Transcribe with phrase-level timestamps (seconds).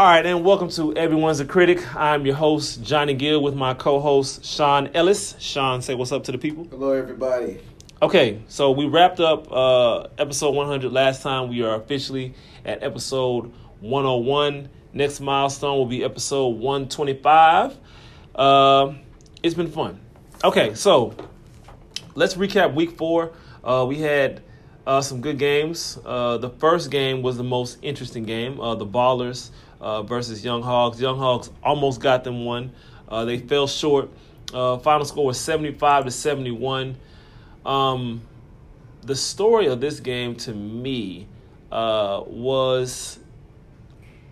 [0.00, 1.94] All right, and welcome to Everyone's a Critic.
[1.94, 5.36] I'm your host, Johnny Gill, with my co host, Sean Ellis.
[5.38, 6.66] Sean, say what's up to the people.
[6.70, 7.60] Hello, everybody.
[8.00, 11.50] Okay, so we wrapped up uh, episode 100 last time.
[11.50, 12.32] We are officially
[12.64, 14.70] at episode 101.
[14.94, 17.76] Next milestone will be episode 125.
[18.34, 18.94] Uh,
[19.42, 20.00] it's been fun.
[20.42, 21.14] Okay, so
[22.14, 23.34] let's recap week four.
[23.62, 24.40] Uh, we had
[24.86, 25.98] uh, some good games.
[26.06, 28.58] Uh, the first game was the most interesting game.
[28.58, 31.00] Uh, the Ballers uh, versus Young Hogs.
[31.00, 32.72] Young Hogs almost got them one.
[33.08, 34.10] Uh, they fell short.
[34.52, 36.96] Uh, final score was 75 to 71.
[37.64, 38.22] Um,
[39.02, 41.26] the story of this game to me
[41.70, 43.18] uh, was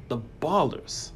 [0.09, 1.11] the Ballers.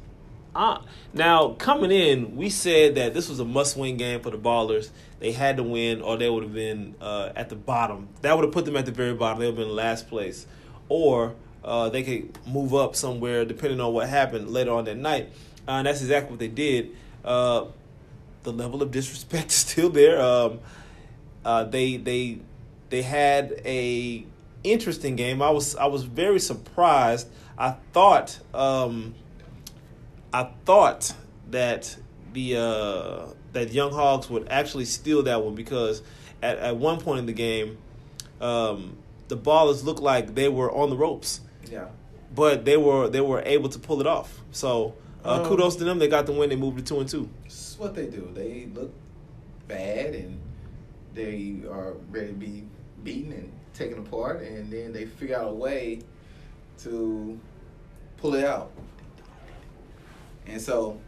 [0.55, 0.79] Uh,
[1.13, 4.89] now, coming in, we said that this was a must win game for the Ballers.
[5.19, 8.09] They had to win, or they would have been uh, at the bottom.
[8.21, 9.39] That would have put them at the very bottom.
[9.39, 10.45] They would have been last place.
[10.89, 15.29] Or uh, they could move up somewhere depending on what happened later on that night.
[15.67, 16.95] Uh, and that's exactly what they did.
[17.23, 17.65] Uh,
[18.43, 20.21] the level of disrespect is still there.
[20.21, 20.59] Um,
[21.45, 22.39] uh, they they
[22.89, 24.25] they had a
[24.63, 25.41] interesting game.
[25.41, 27.27] I was I was very surprised.
[27.57, 29.15] I thought um,
[30.33, 31.13] I thought
[31.51, 31.95] that
[32.33, 36.01] the uh, that Young Hogs would actually steal that one because
[36.41, 37.77] at, at one point in the game,
[38.41, 41.41] um, the Ballers looked like they were on the ropes.
[41.73, 41.87] Yeah.
[42.35, 44.41] But they were they were able to pull it off.
[44.51, 45.99] So uh, Um, kudos to them.
[45.99, 46.49] They got the win.
[46.49, 47.29] They moved to two and two.
[47.43, 48.29] This is what they do.
[48.33, 48.91] They look
[49.67, 50.39] bad and
[51.13, 52.63] they are ready to be
[53.03, 55.99] beaten and taken apart, and then they figure out a way
[56.83, 57.39] to
[58.17, 58.71] pull it out.
[60.45, 60.99] And so,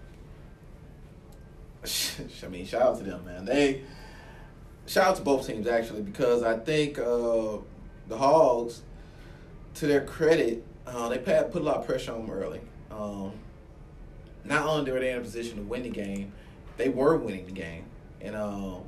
[2.44, 3.46] I mean, shout out to them, man.
[3.46, 3.82] They
[4.86, 7.58] shout out to both teams actually because I think uh,
[8.08, 8.84] the Hogs,
[9.76, 12.62] to their credit, uh, they put a lot of pressure on them early.
[12.92, 13.34] Um,
[14.44, 16.32] not only were they in a position to win the game,
[16.78, 17.86] they were winning the game.
[18.22, 18.84] And um,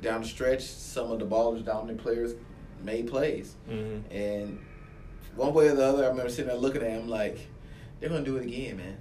[0.00, 2.34] down the stretch, some of the ballers, dominant players,
[2.82, 3.54] made plays.
[3.70, 4.14] Mm-hmm.
[4.14, 4.58] And
[5.36, 7.38] one way or the other, I remember sitting there looking at them like,
[8.00, 8.96] they're gonna do it again, man.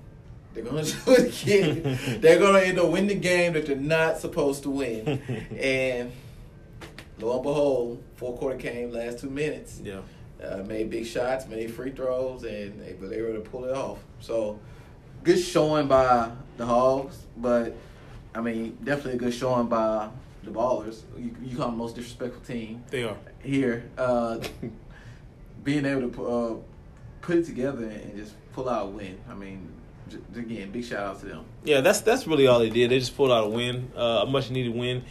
[0.53, 2.00] They're gonna do it again.
[2.22, 5.08] they're gonna end up winning the game that they're not supposed to win.
[5.59, 6.12] and
[7.20, 9.82] lo and behold, four quarter came, last two minutes.
[9.84, 10.02] Yeah.
[10.44, 13.66] Uh, made big shots, made free throws, and they, but they were able to pull
[13.66, 14.00] it off.
[14.19, 14.59] So,
[15.24, 17.75] good showing by the Hogs, but
[18.34, 20.09] I mean, definitely a good showing by
[20.44, 21.02] the Ballers.
[21.16, 23.18] You, you call them the most disrespectful team They are.
[23.44, 23.90] here.
[23.97, 24.40] Uh,
[25.63, 26.56] being able to uh,
[27.22, 29.19] put it together and just pull out a win.
[29.29, 29.69] I mean,
[30.09, 31.46] j- again, big shout out to them.
[31.63, 32.90] Yeah, that's that's really all they did.
[32.90, 35.03] They just pulled out a win, uh, a much needed win.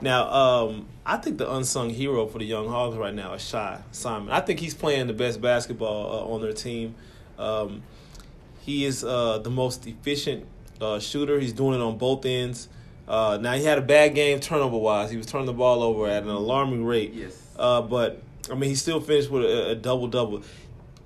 [0.00, 3.80] Now, um, I think the unsung hero for the Young Hogs right now is Shy
[3.92, 4.30] Simon.
[4.30, 6.94] I think he's playing the best basketball uh, on their team.
[7.38, 7.82] Um,
[8.60, 10.46] he is uh, the most efficient
[10.80, 11.38] uh, shooter.
[11.40, 12.68] He's doing it on both ends.
[13.08, 15.10] Uh, now he had a bad game turnover wise.
[15.10, 17.12] He was turning the ball over at an alarming rate.
[17.14, 17.40] Yes.
[17.56, 18.20] Uh, but
[18.50, 20.42] I mean, he still finished with a, a double double.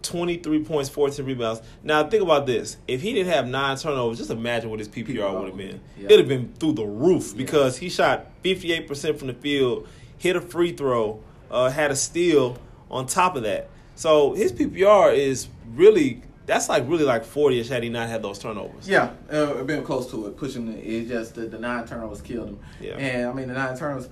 [0.03, 1.63] 23 points, 14 rebounds.
[1.83, 2.77] Now, think about this.
[2.89, 5.81] If he didn't have nine turnovers, just imagine what his PPR would have been.
[5.99, 6.07] Yeah.
[6.07, 7.39] It'd have been through the roof Yeah.
[7.39, 9.87] because he shot 58% from the field,
[10.19, 12.59] hit a free throw, uh, had a steal
[12.91, 13.69] on top of that.
[13.95, 18.23] So his PPR is really, that's like really like 40 ish had he not had
[18.23, 18.89] those turnovers.
[18.89, 20.37] Yeah, uh, been close to it.
[20.37, 20.79] Pushing it.
[20.79, 22.59] It's just the, the nine turnovers killed him.
[22.81, 22.97] Yeah.
[22.97, 24.09] And I mean, the nine turnovers,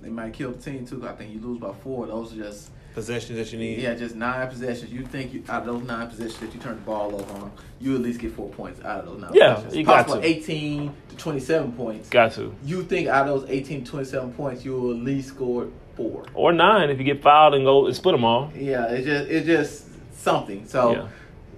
[0.00, 1.06] they might kill the team too.
[1.06, 2.06] I think you lose by four.
[2.06, 3.78] Those are just Possessions that you need.
[3.78, 4.90] yeah, just nine possessions.
[4.90, 7.52] You think you, out of those nine possessions that you turn the ball over on,
[7.78, 9.30] you at least get four points out of those nine.
[9.34, 9.76] Yeah, possessions.
[9.76, 10.26] you got Possible to.
[10.26, 12.08] eighteen to twenty-seven points.
[12.08, 12.54] Got to.
[12.64, 16.24] You think out of those 18 to 27 points, you will at least score four.
[16.32, 18.50] Or nine if you get fouled and go and split them all.
[18.56, 19.84] Yeah, it's just it's just
[20.18, 20.66] something.
[20.66, 21.08] So, Yeah.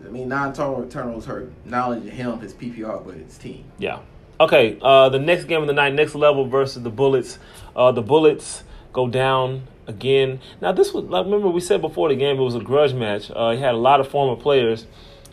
[0.04, 3.64] I mean, nine turnover turnovers hurt not only him, his PPR, but his team.
[3.78, 4.00] Yeah.
[4.40, 4.76] Okay.
[4.82, 7.38] Uh, the next game of the night, next level versus the Bullets.
[7.76, 10.40] Uh, the Bullets go down again.
[10.60, 13.30] Now this was like remember we said before the game it was a grudge match.
[13.34, 14.86] Uh, he had a lot of former players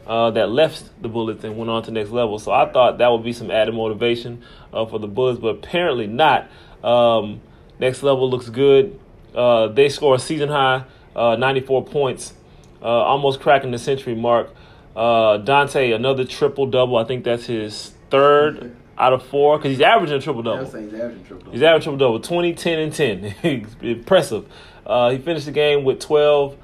[0.08, 2.40] uh, that left the Bullets and went on to next level.
[2.40, 4.44] So I thought that would be some added motivation
[4.74, 6.50] uh, for the Bullets, but apparently not.
[6.84, 7.42] Um,
[7.80, 9.00] next level looks good.
[9.36, 10.86] Uh, they score a season high,
[11.16, 12.34] uh, 94 points,
[12.82, 14.50] uh, almost cracking the century mark.
[14.96, 16.96] Uh, Dante another triple double.
[16.96, 20.66] I think that's his third out of four because he's averaging a triple double.
[20.66, 21.40] he's averaging triple.
[21.40, 21.52] double.
[21.52, 23.68] He's averaging triple double 20, 10, and 10.
[23.82, 24.50] Impressive.
[24.86, 26.58] Uh, he finished the game with 12,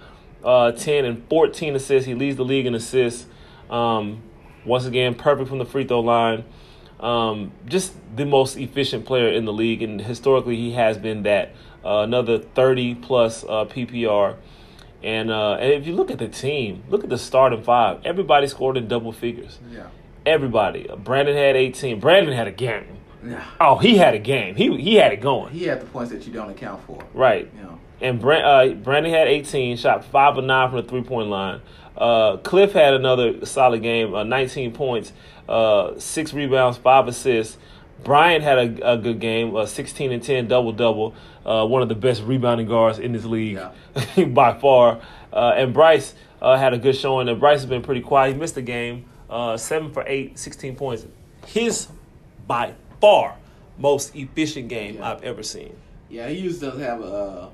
[0.43, 2.07] uh, 10, and 14 assists.
[2.07, 3.25] He leads the league in assists.
[3.69, 4.21] Um,
[4.65, 6.43] once again, perfect from the free throw line.
[6.99, 11.53] Um, just the most efficient player in the league, and historically, he has been that.
[11.83, 14.35] Uh, another 30 plus uh, PPR.
[15.03, 18.01] And uh, and if you look at the team, look at the starting five.
[18.05, 19.57] Everybody scored in double figures.
[19.71, 19.87] Yeah.
[20.25, 20.89] Everybody.
[21.03, 22.00] Brandon had 18.
[22.00, 22.97] Brandon had a game.
[23.25, 23.44] Yeah.
[23.59, 24.56] Oh, he had a game.
[24.56, 25.53] He he had it going.
[25.53, 27.03] He had the points that you don't account for.
[27.13, 27.50] Right.
[27.56, 27.79] You know.
[28.01, 31.62] And Brand, uh, Brandon had 18, shot five of nine from the three point line.
[31.95, 35.13] Uh, Cliff had another solid game, uh, 19 points,
[35.47, 37.57] uh, six rebounds, five assists.
[38.03, 41.13] Brian had a, a good game, uh, 16 and 10, double double.
[41.45, 43.59] Uh, one of the best rebounding guards in this league
[44.27, 45.00] by far.
[45.31, 47.29] Uh, and Bryce uh, had a good showing.
[47.29, 48.33] And Bryce has been pretty quiet.
[48.33, 51.05] He missed a game, uh, seven for eight, 16 points.
[51.47, 51.87] His
[52.47, 53.37] by far
[53.77, 55.11] most efficient game Yeah.
[55.11, 55.75] I've ever seen.
[56.09, 57.05] Yeah, he usually doesn't have a.
[57.05, 57.49] Uh,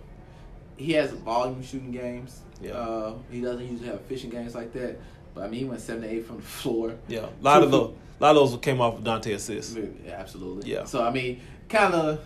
[0.76, 2.42] he has volume shooting games.
[2.62, 2.72] Yeah.
[2.74, 5.00] Uh, he doesn't usually have efficient games like that.
[5.34, 6.96] But I mean, he went seven to eight from the floor.
[7.08, 9.76] Yeah, a lot of the a lot of those came off of Dante assists.
[9.76, 10.72] Yeah, absolutely.
[10.72, 10.86] Yeah.
[10.86, 11.40] So I mean,
[11.70, 12.26] kind of,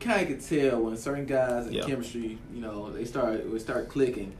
[0.00, 1.84] kind of could tell when certain guys in Yeah.
[1.86, 4.34] chemistry, you know, they start we start clicking.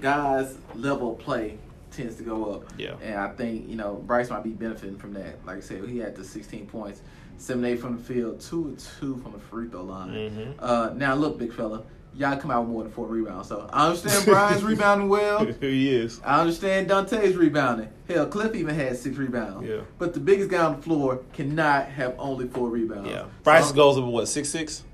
[0.00, 1.58] Guys' level of play
[1.98, 2.64] tends to go up.
[2.78, 2.94] Yeah.
[3.02, 5.44] And I think you know Bryce might be benefiting from that.
[5.44, 7.02] Like I said, he had the 16 points,
[7.36, 10.10] seven eight from the field, two two from the free throw line.
[10.10, 10.54] Mhm.
[10.58, 11.82] Uh, now look, big fella,
[12.14, 13.48] y'all come out with more than four rebounds.
[13.48, 15.44] So I understand Brian's rebounding well.
[15.60, 16.20] he is.
[16.24, 17.88] I understand Dante's rebounding.
[18.08, 19.68] Hell, Cliff even had six rebounds.
[19.68, 19.80] Yeah.
[19.98, 23.10] But the biggest guy on the floor cannot have only four rebounds.
[23.10, 24.84] Yeah, Bryce So- goes over what six six.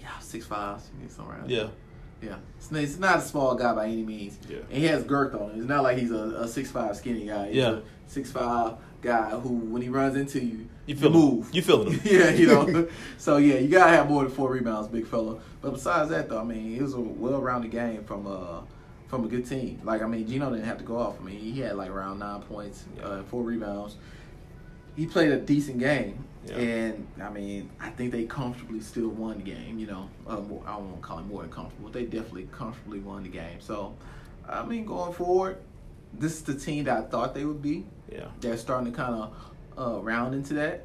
[0.00, 1.50] Yeah, six five, somewhere around.
[1.50, 1.68] Yeah,
[2.22, 2.36] Yeah.
[2.70, 4.38] It's, not a small guy by any means.
[4.48, 4.58] Yeah.
[4.70, 5.60] And he has girth on him.
[5.60, 7.48] It's not like he's a, a six five skinny guy.
[7.48, 7.70] He's Yeah.
[7.70, 11.48] a six five guy who, when he runs into you, you feel move.
[11.52, 12.00] You feeling him?
[12.04, 12.88] yeah, you know.
[13.18, 15.38] so yeah, you gotta have more than four rebounds, big fella.
[15.60, 18.60] But besides that, though, I mean, it was a well-rounded game from uh
[19.08, 19.80] from a good team.
[19.84, 21.20] Like I mean, Gino didn't have to go off.
[21.20, 23.96] I mean, he had like around nine points, uh, four rebounds.
[24.96, 26.56] He played a decent game, Yeah.
[26.56, 29.78] and I mean, I think they comfortably still won the game.
[29.78, 31.90] You know, uh, I won't call it more than comfortable.
[31.90, 33.60] They definitely comfortably won the game.
[33.60, 33.94] So,
[34.48, 35.58] I mean, going forward,
[36.12, 39.14] this is the team that I thought they would be Yeah, they're starting to kind
[39.14, 39.34] of
[39.78, 40.84] uh, round into that.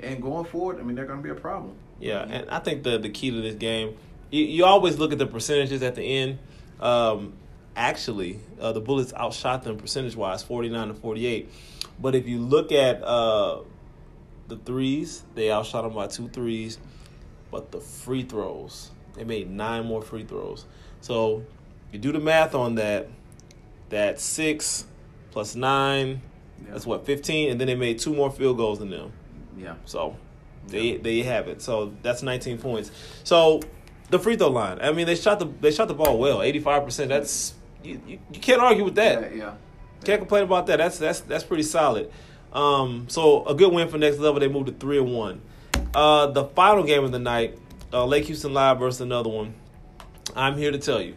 [0.00, 1.74] And going forward, I mean, they're going to be a problem.
[2.00, 2.22] yeah.
[2.28, 3.96] And I think the the key to this game,
[4.30, 6.38] you, you always look at the percentages at the end.
[6.80, 7.32] Um,
[7.74, 11.50] actually, uh, the Bullets outshot them percentage wise, forty nine to forty eight.
[11.98, 13.60] But if you look at uh,
[14.48, 16.78] the threes, they outshot them by two threes.
[17.50, 20.66] But the free throws, they made nine more free throws.
[21.00, 21.44] So
[21.92, 23.08] you do the math on that.
[23.88, 24.84] That's six
[25.30, 26.20] plus nine.
[26.64, 26.72] Yeah.
[26.72, 29.12] That's what fifteen, and then they made two more field goals than them.
[29.56, 29.76] Yeah.
[29.84, 30.16] So
[30.68, 31.62] they they have it.
[31.62, 32.90] So that's 19 points.
[33.24, 33.60] So
[34.10, 34.78] the free throw line.
[34.80, 37.08] I mean, they shot the they shot the ball well, 85 percent.
[37.08, 39.34] That's you, you, you can't argue with that.
[39.34, 39.38] Yeah.
[39.38, 39.54] yeah.
[40.04, 40.76] Can't complain about that.
[40.76, 42.10] That's that's that's pretty solid.
[42.56, 44.40] Um, so a good win for next level.
[44.40, 45.42] They moved to three and one.
[45.94, 47.58] Uh, the final game of the night,
[47.92, 49.54] uh, Lake Houston Live versus another one.
[50.34, 51.16] I'm here to tell you,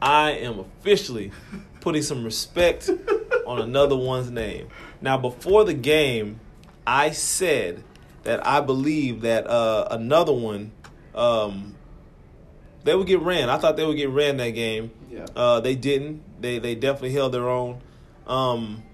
[0.00, 1.32] I am officially
[1.80, 2.88] putting some respect
[3.44, 4.68] on another one's name.
[5.00, 6.38] Now, before the game,
[6.86, 7.82] I said
[8.22, 10.70] that I believe that uh, another one,
[11.14, 11.74] um,
[12.84, 13.50] they would get ran.
[13.50, 14.92] I thought they would get ran that game.
[15.10, 15.26] Yeah.
[15.34, 16.22] Uh, they didn't.
[16.40, 17.80] They they definitely held their own.
[18.26, 18.84] Um,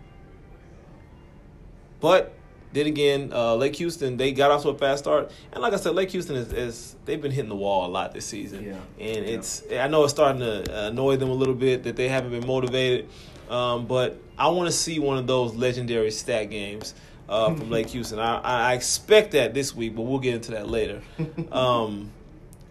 [2.05, 2.35] but
[2.75, 5.77] then again, uh, Lake Houston they got off to a fast start, and like I
[5.77, 8.65] said, Lake Houston is, is they've been hitting the wall a lot this season.
[8.65, 8.73] Yeah.
[9.05, 9.35] and Yeah.
[9.35, 12.47] it's I know it's starting to annoy them a little bit that they haven't been
[12.47, 13.09] motivated.
[13.49, 16.95] Um, but I want to see one of those legendary stat games
[17.29, 18.19] uh, from Lake Houston.
[18.19, 21.01] I, I expect that this week, but we'll get into that later.
[21.53, 22.11] Um,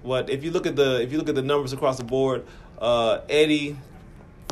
[0.03, 2.46] what if you look at the if you look at the numbers across the board?
[2.77, 3.77] Uh, Eddie,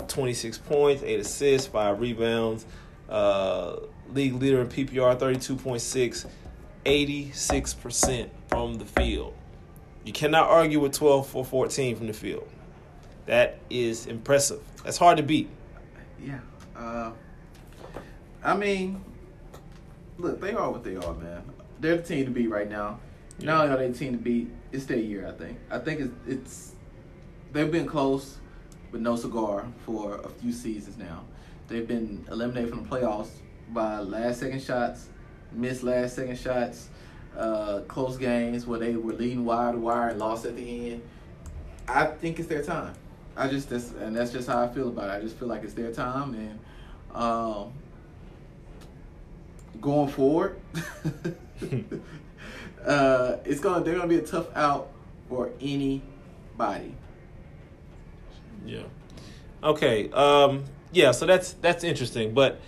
[0.08, 2.66] twenty six points, eight assists, five rebounds.
[3.10, 3.76] Uh,
[4.14, 6.26] league leader in PPR, 32.6,
[6.86, 9.34] 86 percent from the field.
[10.04, 12.48] You cannot argue with twelve for fourteen from the field.
[13.28, 14.62] That is impressive.
[14.84, 15.48] That's hard to beat.
[16.20, 16.40] Yeah.
[16.76, 17.12] Uh,
[18.44, 19.04] I mean,
[20.18, 21.44] look, they are what they are, man.
[21.80, 23.00] They're the team to beat right now.
[23.40, 25.28] Not only are they the team to beat, it's their year.
[25.28, 25.60] I think.
[25.70, 26.76] I think it's it's
[27.52, 28.38] they've been close
[28.92, 31.24] with no cigar for a few seasons now.
[31.68, 33.30] They've been eliminated from the playoffs
[33.70, 35.08] by last second shots,
[35.52, 36.90] missed last second shots,
[37.38, 41.02] uh, close games where they were leading wire to wire and lost at the end.
[41.88, 42.94] I think it's their time.
[43.36, 45.14] I just that's and that's just how I feel about it.
[45.14, 46.60] I just feel like it's their time and
[47.14, 47.74] um,
[49.80, 50.60] going forward,
[52.86, 54.92] uh, it's gonna they're gonna be a tough out
[55.28, 56.96] for anybody.
[58.66, 58.84] Yeah.
[59.64, 60.12] Okay.
[60.12, 60.66] Um.
[60.92, 61.12] Yeah.
[61.12, 62.60] So that's that's interesting, but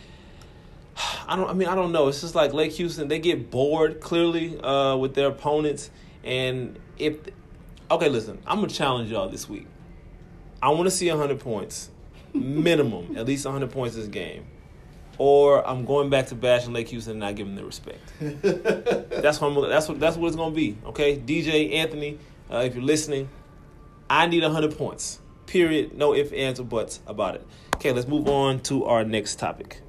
[1.27, 1.49] I don't.
[1.49, 2.07] I mean, I don't know.
[2.07, 3.07] It's just like Lake Houston.
[3.07, 5.89] They get bored clearly uh, with their opponents,
[6.23, 7.17] and if
[7.89, 9.67] okay, listen, I'm gonna challenge y'all this week.
[10.61, 11.89] I want to see 100 points
[12.33, 14.45] minimum at least 100 points this game,
[15.17, 18.13] or I'm going back to bashing Lake Houston and not giving them the respect.
[19.21, 20.77] that's what I'm, that's what that's what it's gonna be.
[20.85, 22.19] Okay, DJ Anthony,
[22.51, 23.29] uh, if you're listening,
[24.09, 25.19] I need 100 points.
[25.45, 25.95] Period.
[25.95, 27.45] No ifs, ands, or buts about it.
[27.75, 29.81] Okay, let's move on to our next topic.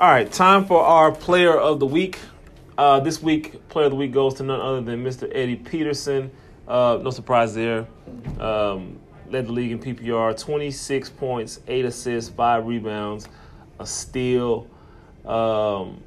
[0.00, 2.20] All right, time for our player of the week.
[2.78, 5.30] Uh, this week, player of the week goes to none other than Mr.
[5.30, 6.30] Eddie Peterson.
[6.66, 7.86] Uh, no surprise there.
[8.38, 13.28] Um, led the league in PPR, 26 points, 8 assists, 5 rebounds,
[13.78, 14.66] a steal,
[15.26, 16.02] um,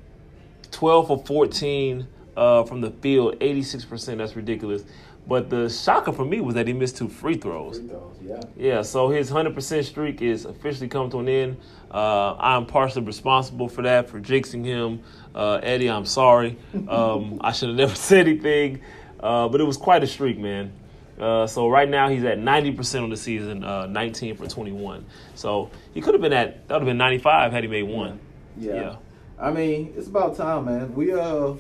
[0.72, 4.18] 12 for 14 uh, from the field, 86%.
[4.18, 4.86] That's ridiculous.
[5.28, 7.78] But the shocker for me was that he missed two free throws.
[7.78, 8.42] Free throws, yeah.
[8.58, 11.58] Yeah, so his 100% streak is officially come to an end.
[11.94, 15.02] Uh, I'm partially responsible for that, for jinxing him.
[15.36, 16.58] Uh, Eddie, I'm sorry.
[16.88, 18.82] Um, I should have never said anything,
[19.20, 20.74] uh, but it was quite a streak, man.
[21.20, 25.06] Uh, so right now he's at 90% on the season, uh, 19 for 21.
[25.36, 28.20] So he could have been at, that would have been 95 had he made one.
[28.58, 28.74] Yeah.
[28.74, 28.96] Yeah.
[29.40, 30.94] I mean, it's about time, man.
[30.94, 31.56] We uh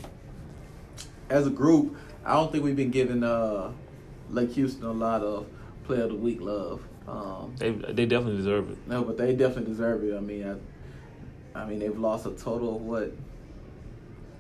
[1.30, 3.72] as a group, I don't think we've been giving uh
[4.30, 5.48] Lake Houston a lot of
[5.84, 6.82] player of the week love.
[7.08, 8.78] Um They, they definitely deserve it.
[8.88, 10.16] no, but they definitely deserve it.
[10.16, 10.60] I mean,
[11.56, 13.12] I, I mean they've lost a total of what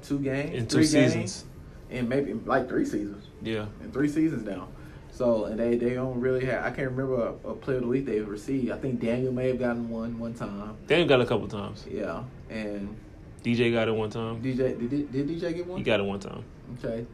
[0.01, 1.13] two games In two three seasons.
[1.13, 1.45] games?
[1.91, 3.65] and maybe like three seasons Yeah.
[3.83, 4.67] in three seasons now.
[5.11, 6.65] So and they they don't really have.
[6.65, 8.71] I can't remember a, a player of the week they've received.
[8.71, 10.75] I think Daniel may have gotten one one time.
[10.87, 11.85] Daniel got a couple times.
[11.89, 12.95] Yeah, and
[13.43, 14.41] DJ got it one time.
[14.41, 14.57] DJ
[14.89, 15.77] did, did DJ get one?
[15.77, 16.43] He got it one time.
[16.79, 17.05] Okay.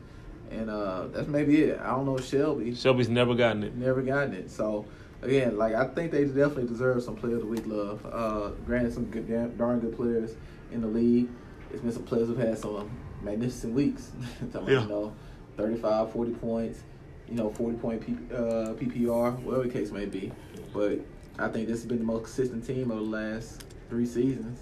[0.52, 1.80] And uh that's maybe it.
[1.82, 3.76] I don't know Shelby Shelby's never gotten it.
[3.76, 4.50] never gotten it.
[4.50, 4.86] So
[5.22, 8.06] again, like I think they definitely deserve some player of the week love.
[8.12, 10.36] Uh granted some good damn, darn good players
[10.72, 11.30] in the league.
[11.72, 12.90] It's been some players who've had some
[13.22, 14.12] magnificent weeks.
[14.54, 14.78] Talking Yeah.
[14.78, 15.14] about, you know,
[15.58, 16.80] 35, 40 points,
[17.28, 20.32] you know, 40 point P, uh, PPR, whatever the case may be.
[20.74, 21.00] But
[21.38, 24.60] I think this has been the most consistent team over the last three seasons.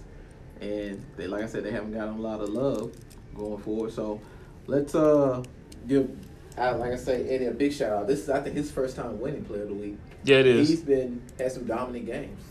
[0.60, 2.92] And they like I said, they haven't gotten a lot of love
[3.36, 3.92] going forward.
[3.92, 4.20] So
[4.66, 5.44] let's uh
[5.88, 6.10] give
[6.58, 8.08] uh, like I say, Eddie a big shout out.
[8.08, 9.98] This is I think his first time winning player of the week.
[10.28, 10.82] Yeah, it He's is.
[10.82, 12.44] been had some dominant games.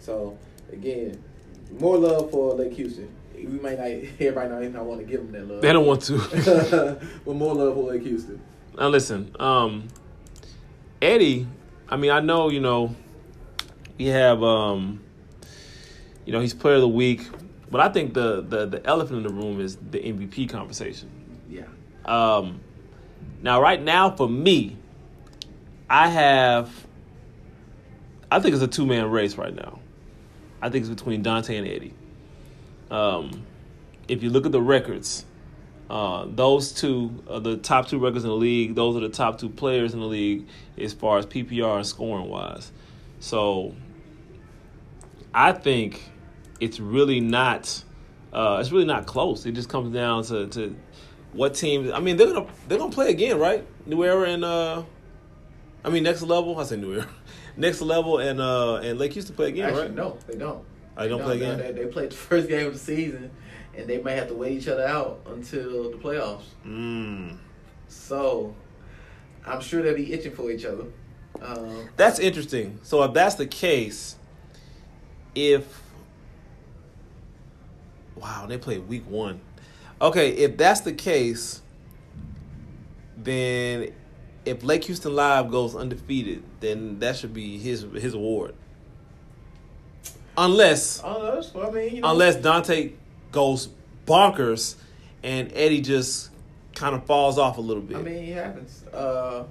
[0.00, 0.36] So
[0.72, 1.22] again,
[1.78, 3.08] more love for Lake Houston.
[3.34, 3.86] We might not
[4.20, 5.62] everybody not, not want to give him that love.
[5.62, 6.98] They don't want to.
[7.24, 8.40] but more love for Lake Houston.
[8.76, 9.86] Now listen, um,
[11.00, 11.46] Eddie.
[11.88, 12.96] I mean, I know you know
[13.98, 15.00] we have um,
[16.24, 17.28] you know he's player of the week,
[17.70, 21.08] but I think the the the elephant in the room is the MVP conversation.
[21.48, 21.66] Yeah.
[22.04, 22.60] Um,
[23.42, 24.76] now, right now, for me,
[25.88, 26.88] I have.
[28.32, 29.78] I think it's a two man race right now.
[30.62, 31.92] I think it's between Dante and Eddie.
[32.90, 33.44] Um,
[34.08, 35.26] if you look at the records,
[35.90, 38.74] uh, those two are the top two records in the league.
[38.74, 40.46] Those are the top two players in the league
[40.78, 42.72] as far as PPR and scoring wise.
[43.20, 43.74] So,
[45.34, 46.02] I think
[46.58, 47.84] it's really not.
[48.32, 49.44] Uh, it's really not close.
[49.44, 50.74] It just comes down to, to
[51.32, 51.90] what teams.
[51.90, 53.66] I mean, they're gonna they're gonna play again, right?
[53.84, 54.82] New Era and uh,
[55.84, 56.58] I mean next level.
[56.58, 57.08] I say New Era,
[57.62, 59.94] next level and uh and Lake Houston play again, Actually, right?
[59.94, 60.62] no, they don't.
[60.96, 61.58] I don't No, play again.
[61.58, 63.30] They, they played the first game of the season,
[63.74, 66.44] and they may have to wait each other out until the playoffs.
[66.66, 67.38] Mm.
[67.88, 68.54] So,
[69.46, 70.84] I'm sure they'll be itching for each other.
[71.40, 72.78] Um, That's interesting.
[72.82, 74.16] So if that's the case,
[75.34, 75.82] if
[78.16, 79.40] wow, they played week one.
[80.00, 81.62] Okay, if that's the case,
[83.16, 83.92] then
[84.44, 88.54] if Lake Houston Live goes undefeated, then that should be his his award.
[90.36, 91.34] Unless I don't know.
[91.34, 92.92] that's what I mean, you know, unless Dante
[93.30, 93.68] goes
[94.06, 94.76] bonkers
[95.22, 96.30] and Eddie just
[96.74, 97.98] kind of falls off a little bit.
[97.98, 98.84] I mean, it happens.
[98.92, 99.44] Uh,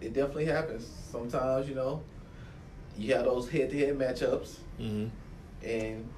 [0.00, 0.88] it definitely happens.
[1.10, 2.02] Sometimes, you know,
[2.96, 5.06] you have those head-to-head matchups, hmm
[5.64, 6.08] and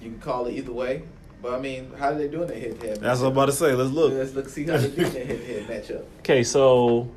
[0.00, 1.02] you can call it either way.
[1.40, 3.00] But I mean, how do they do in that head-to-head?
[3.00, 3.72] That's what I'm about to say.
[3.74, 4.12] Let's look.
[4.12, 6.04] Let's look see how they do in that head-to-head matchup.
[6.20, 7.08] Okay, so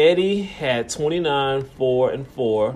[0.00, 2.74] Eddie had 29, 4, and 4,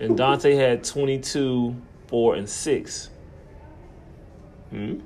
[0.00, 3.10] and Dante had 22, 4, and 6.
[4.70, 5.00] Hmm?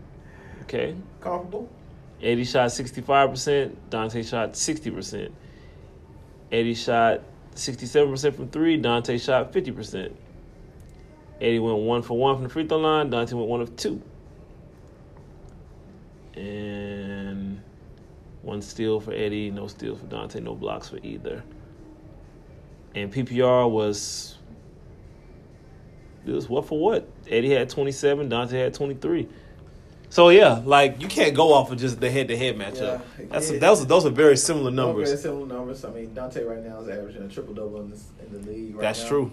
[0.62, 0.94] Okay.
[1.20, 1.68] Comparable.
[2.22, 5.32] Eddie shot 65%, Dante shot 60%.
[6.52, 7.22] Eddie shot
[7.56, 10.12] 67% from 3, Dante shot 50%.
[11.40, 14.02] Eddie went 1 for 1 from the free throw line, Dante went 1 of 2.
[16.36, 17.49] And
[18.42, 21.42] one steal for Eddie, no steal for Dante, no blocks for either.
[22.94, 24.36] And PPR was
[26.26, 27.08] it was what for what?
[27.28, 29.28] Eddie had 27, Dante had 23.
[30.08, 33.00] So yeah, like you can't go off of just the head-to-head matchup.
[33.18, 33.58] Yeah, That's yeah.
[33.60, 35.10] those are those are very similar Numbers.
[35.10, 35.84] Very similar numbers.
[35.84, 37.92] I mean, Dante right now is averaging a triple double in,
[38.26, 38.74] in the league.
[38.74, 39.08] Right That's now.
[39.08, 39.32] true.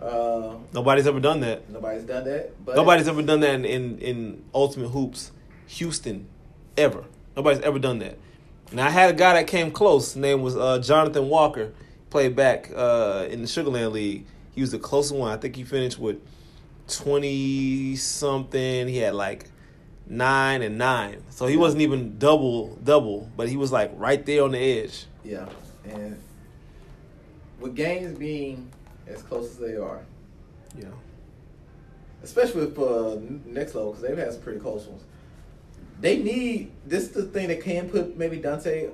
[0.00, 1.70] Uh, Nobody's ever done that.
[1.70, 2.64] nobody's done that.
[2.64, 5.30] But Nobody's ever done that in, in, in Ultimate Hoops,
[5.68, 6.26] Houston,
[6.76, 7.04] ever.
[7.34, 8.18] Nobody's ever done that.
[8.72, 10.08] Now I had a guy that came close.
[10.14, 11.72] His name was uh, Jonathan Walker.
[12.10, 14.26] Played back uh, in the Sugarland League.
[14.54, 15.30] He was the closest one.
[15.30, 16.18] I think he finished with
[16.88, 18.88] twenty something.
[18.88, 19.50] He had like
[20.06, 21.22] nine and nine.
[21.30, 25.06] So he wasn't even double double, but he was like right there on the edge.
[25.24, 25.48] Yeah,
[25.84, 26.16] and
[27.60, 28.70] with games being
[29.08, 30.00] as close as they are,
[30.78, 30.88] Yeah.
[32.22, 35.02] especially with uh, next level because they've had some pretty close ones.
[36.00, 37.04] They need this.
[37.04, 38.90] Is the thing that can put maybe Dante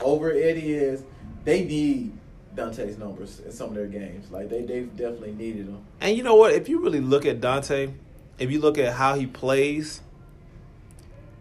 [0.00, 1.02] over Eddie is
[1.44, 2.12] they need
[2.54, 4.30] Dante's numbers in some of their games.
[4.30, 5.84] Like they they've definitely needed them.
[6.00, 6.52] And you know what?
[6.52, 7.90] If you really look at Dante,
[8.38, 10.00] if you look at how he plays,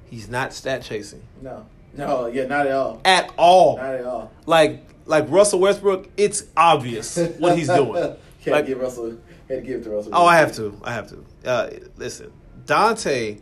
[0.10, 3.02] he's not stat chasing No, no, yeah, not at all.
[3.06, 3.78] at all.
[3.78, 4.32] Not at all.
[4.46, 7.94] Like like Russell Westbrook, it's obvious what he's doing.
[8.42, 9.18] Can't Like- give Russell.
[9.48, 10.12] Had to give it to Russell.
[10.14, 10.78] Oh, I have to.
[10.84, 11.26] I have to.
[11.46, 12.34] Uh, listen,
[12.66, 13.38] Dante.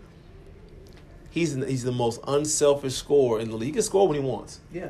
[1.36, 3.68] He's he's the most unselfish scorer in the league.
[3.68, 4.88] He can score when he wants, Yeah,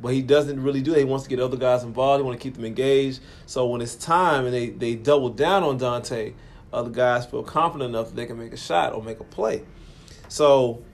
[0.00, 1.00] but he doesn't really do that.
[1.00, 2.20] He wants to get other guys involved.
[2.20, 3.18] He want to keep them engaged.
[3.46, 6.34] So when it's time and they they double down on Dante,
[6.72, 9.64] other guys feel confident enough that they can make a shot or make a play.
[10.28, 10.84] So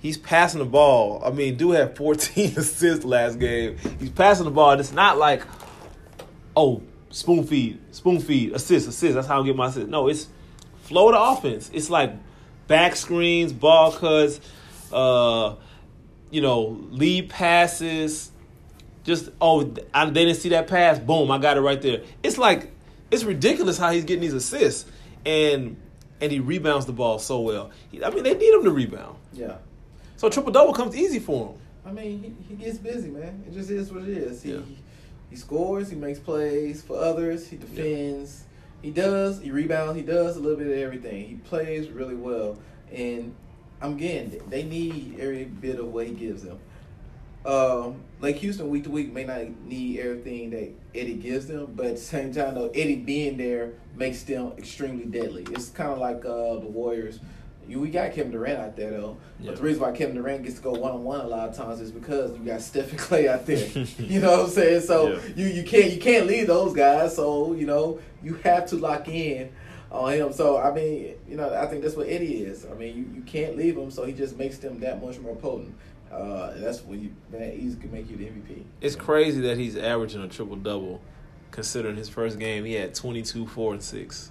[0.00, 1.22] he's passing the ball.
[1.24, 3.78] I mean, dude had 14 assists last game.
[3.98, 4.72] He's passing the ball.
[4.72, 5.42] And it's not like,
[6.54, 9.14] oh, spoon feed, spoon feed, assist, assist.
[9.14, 9.88] That's how I get my assist.
[9.88, 10.28] No, it's
[10.82, 11.70] flow the offense.
[11.72, 12.12] It's like
[12.66, 14.40] back screens, ball cuts,
[14.92, 15.54] uh,
[16.30, 18.30] you know, lead passes.
[19.04, 20.98] Just oh, I, they didn't see that pass.
[20.98, 22.02] Boom, I got it right there.
[22.22, 22.70] It's like
[23.10, 24.90] it's ridiculous how he's getting these assists,
[25.26, 25.76] and
[26.20, 27.70] and he rebounds the ball so well.
[27.90, 29.16] He, I mean, they need him to rebound.
[29.32, 29.56] yeah.
[30.16, 31.58] So triple double comes easy for him.
[31.84, 33.44] I mean, he, he gets busy, man.
[33.46, 34.42] It just is what it is.
[34.42, 34.60] He Yeah.
[35.28, 35.90] he scores.
[35.90, 37.46] He makes plays for others.
[37.48, 38.44] He defends.
[38.84, 39.40] He does.
[39.40, 39.96] He rebounds.
[39.96, 41.26] He does a little bit of everything.
[41.26, 42.58] He plays really well,
[42.92, 43.34] and
[43.80, 44.42] I'm getting.
[44.50, 46.58] They need every bit of what he gives them.
[47.46, 51.86] Um, like Houston, week to week, may not need everything that Eddie gives them, but
[51.86, 55.46] at the same time, though, Eddie being there makes them extremely deadly.
[55.52, 57.20] It's kind of like uh, the Warriors.
[57.68, 59.50] You, we got Kevin Durant out there though, Yeah.
[59.50, 61.56] but the reason why Kevin Durant gets to go one on one a lot of
[61.56, 63.66] times is because you got Steph and Klay out there.
[63.98, 64.80] you know what I'm saying?
[64.82, 65.18] So Yeah.
[65.36, 67.16] you you can't you can't leave those guys.
[67.16, 69.50] So you know you have to lock in
[69.90, 70.32] on him.
[70.32, 72.66] So I mean, you know, I think that's what Eddie is.
[72.66, 73.90] I mean, you, you can't leave him.
[73.90, 75.74] So he just makes them that much more potent.
[76.12, 78.62] Uh, and that's when you that easy can make you the MVP.
[78.80, 81.00] It's crazy that he's averaging a triple double,
[81.50, 84.30] considering his first game he had 22, 4, and 6.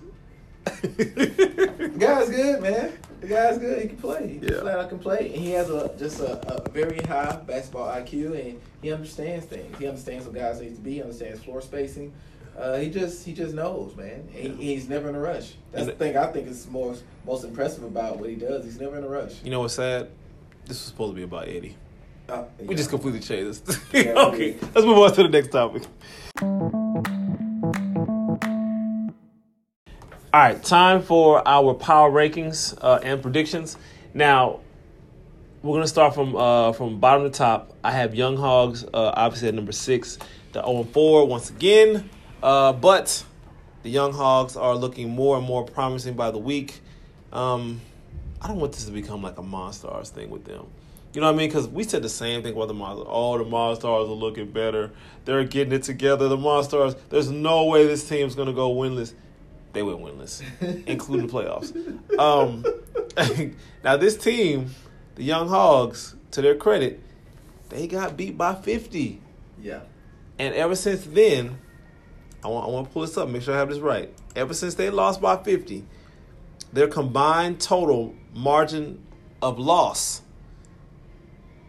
[0.64, 2.94] The guy's good, man.
[3.24, 3.82] The guy's good.
[3.82, 4.28] He can play.
[4.42, 4.60] He Yeah.
[4.60, 8.38] flat out can play, and he has a just a, a very high basketball IQ,
[8.38, 9.78] and he understands things.
[9.80, 10.96] He understands what guys need to be.
[10.96, 12.12] He understands floor spacing.
[12.58, 14.28] Uh, he just he just knows, man.
[14.30, 14.56] He, Yeah.
[14.56, 15.54] He's never in a rush.
[15.72, 18.66] That's the thing I think is most most impressive about what he does.
[18.66, 19.36] He's never in a rush.
[19.42, 20.10] You know what's sad?
[20.66, 21.78] This was supposed to be about Eddie.
[22.28, 23.80] Uh, We just completely changed this.
[23.94, 25.84] Yeah, okay, let's move on to the next topic.
[30.34, 33.78] All right, time for our power rankings uh, and predictions.
[34.16, 34.62] Now,
[35.62, 37.72] we're gonna start from uh, from bottom to top.
[37.84, 40.18] I have Young Hogs uh, obviously at number six,
[40.54, 42.10] the 0 4 once again,
[42.42, 43.24] uh, but
[43.84, 46.82] the Young Hogs are looking more and more promising by the week.
[47.32, 47.80] Um,
[48.42, 50.66] I don't want this to become like a Monstars thing with them.
[51.14, 51.50] You know what I mean?
[51.50, 53.06] Because we said the same thing about the Monstars.
[53.08, 54.94] Oh, the Monstars are looking better.
[55.26, 56.28] They're getting it together.
[56.28, 56.98] The Monstars.
[57.10, 59.14] There's no way this team's gonna go winless.
[59.74, 60.44] They went winless,
[60.88, 62.20] including the playoffs.
[62.20, 62.64] Um,
[63.84, 64.70] now this team,
[65.16, 67.02] the Young Hogs, to their credit,
[67.70, 69.20] they got beat by 50.
[69.62, 69.82] Yeah.
[70.38, 71.60] And ever since then,
[72.44, 74.14] I want, I want to pull this up, make sure I have this right.
[74.36, 75.84] Ever since they lost by 50,
[76.72, 79.04] their combined total margin
[79.42, 80.22] of loss,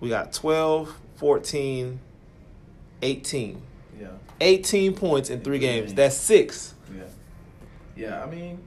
[0.01, 2.01] we got 12, 14,
[3.01, 3.63] 18.
[3.99, 4.09] Yeah.
[4.41, 5.95] 18 points in three games.
[5.95, 6.74] That's six.
[7.97, 8.09] Yeah.
[8.09, 8.59] Yeah, I mean,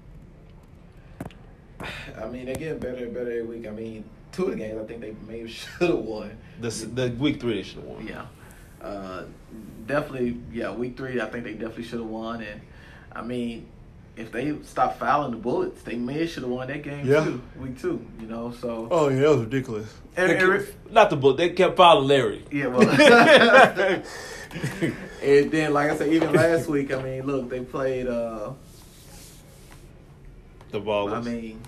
[2.22, 3.68] I mean, they're getting better and better every week.
[3.68, 6.38] I mean, two of the games I think they maybe should have won.
[6.62, 8.08] The, the week three they should have won.
[8.08, 8.26] Yeah.
[8.82, 9.24] Uh,
[9.86, 12.42] definitely, yeah, week three, I think they definitely should have won.
[12.42, 12.62] And,
[13.12, 13.68] I mean,
[14.16, 17.24] if they stop fouling the bullets, they may should have won that game Yeah.
[17.26, 18.88] too, week two, you know, so.
[18.90, 19.94] Oh, yeah, that was ridiculous.
[20.16, 21.38] And- and- kept- not the book.
[21.38, 22.46] They kept fouling Larry.
[22.52, 22.88] Yeah, well.
[25.22, 28.54] and then, like I said, even last week, I mean, look, they played, uh,
[30.71, 31.13] the ball.
[31.13, 31.62] I mean,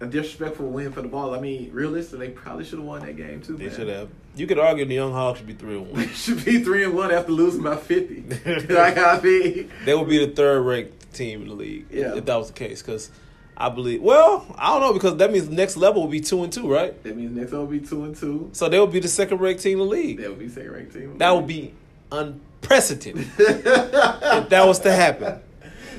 [0.00, 1.34] a disrespectful win for the ball.
[1.34, 3.56] I mean, realistically, they probably should have won that game too.
[3.56, 3.74] They man.
[3.76, 4.08] should have.
[4.36, 6.08] You could argue the Young Hogs should be three and one.
[6.14, 8.22] should be three and one after losing by fifty.
[8.72, 12.14] like I mean, they would be the third ranked team in the league Yeah.
[12.16, 12.80] if that was the case.
[12.82, 13.10] Because
[13.56, 14.00] I believe.
[14.00, 17.02] Well, I don't know because that means next level will be two and two, right?
[17.02, 18.50] that means next level will be two and two.
[18.52, 20.18] So they would be the second ranked team in the league.
[20.20, 21.18] That would be second ranked team.
[21.18, 21.74] That would be
[22.12, 25.40] unprecedented if that was to happen.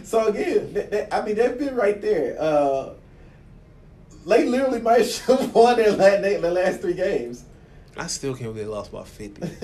[0.09, 2.35] So again, th- th- I mean, they've been right there.
[2.41, 2.93] Uh,
[4.25, 7.43] they literally might have won their last, their last three games.
[7.95, 9.41] I still can't believe they lost by fifty.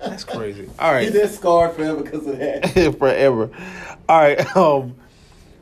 [0.00, 0.68] That's crazy.
[0.80, 1.12] All right.
[1.12, 2.94] That scarred forever because of that.
[2.98, 3.50] forever.
[4.08, 4.56] All right.
[4.56, 4.96] Um.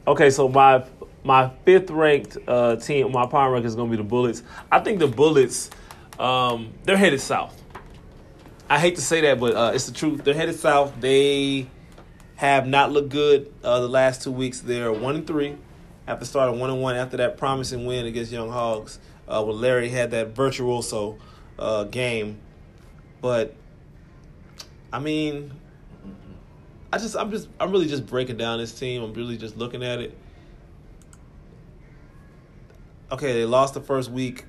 [0.09, 0.83] Okay, so my
[1.23, 4.43] my fifth ranked uh, team, my power rank is going to be the Bullets.
[4.73, 5.69] I think the Bullets,
[6.19, 7.55] um, they're headed south.
[8.71, 10.25] I hate to say that, but uh, it's the truth.
[10.25, 10.99] They're headed south.
[11.01, 11.67] They
[12.41, 14.61] have not looked good uh, the last two weeks.
[14.61, 15.57] They're one and three
[16.07, 18.99] after starting one and one after that promising win against Young Hogs.
[19.29, 21.19] Uh, when Larry had that virtuoso
[21.59, 22.39] uh, game,
[23.21, 23.55] but
[24.91, 25.53] I mean,
[26.91, 29.03] I just I'm just I'm really just breaking down this team.
[29.03, 30.17] I'm really just looking at it.
[33.13, 34.47] Okay, they lost the first week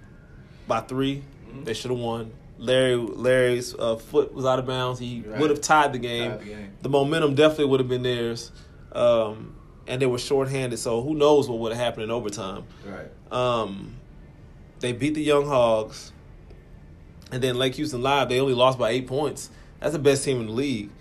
[0.65, 1.65] by 3 Mhm.
[1.65, 2.31] They should have won.
[2.61, 4.99] Larry Larry's uh, foot was out of bounds.
[4.99, 5.39] He Right.
[5.39, 6.31] would have tied the game.
[6.31, 6.73] Tied the game.
[6.83, 8.51] The momentum definitely would have been theirs.
[8.93, 9.55] Um,
[9.87, 12.63] and they were shorthanded, so who knows what would have happened in overtime.
[12.85, 13.09] Right.
[13.31, 13.95] Um,
[14.79, 16.11] they beat the Young Hogs,
[17.31, 18.29] and then Lake Houston Live.
[18.29, 19.49] They only lost by eight points.
[19.79, 20.91] That's the best team in the league.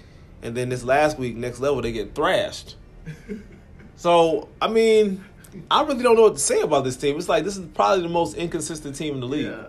[0.42, 2.76] And then this last week, next level, they get thrashed.
[3.96, 5.22] So I mean,
[5.70, 7.18] I really don't know what to say about this team.
[7.18, 9.44] It's like this is probably the most inconsistent team in the league.
[9.46, 9.64] Yeah.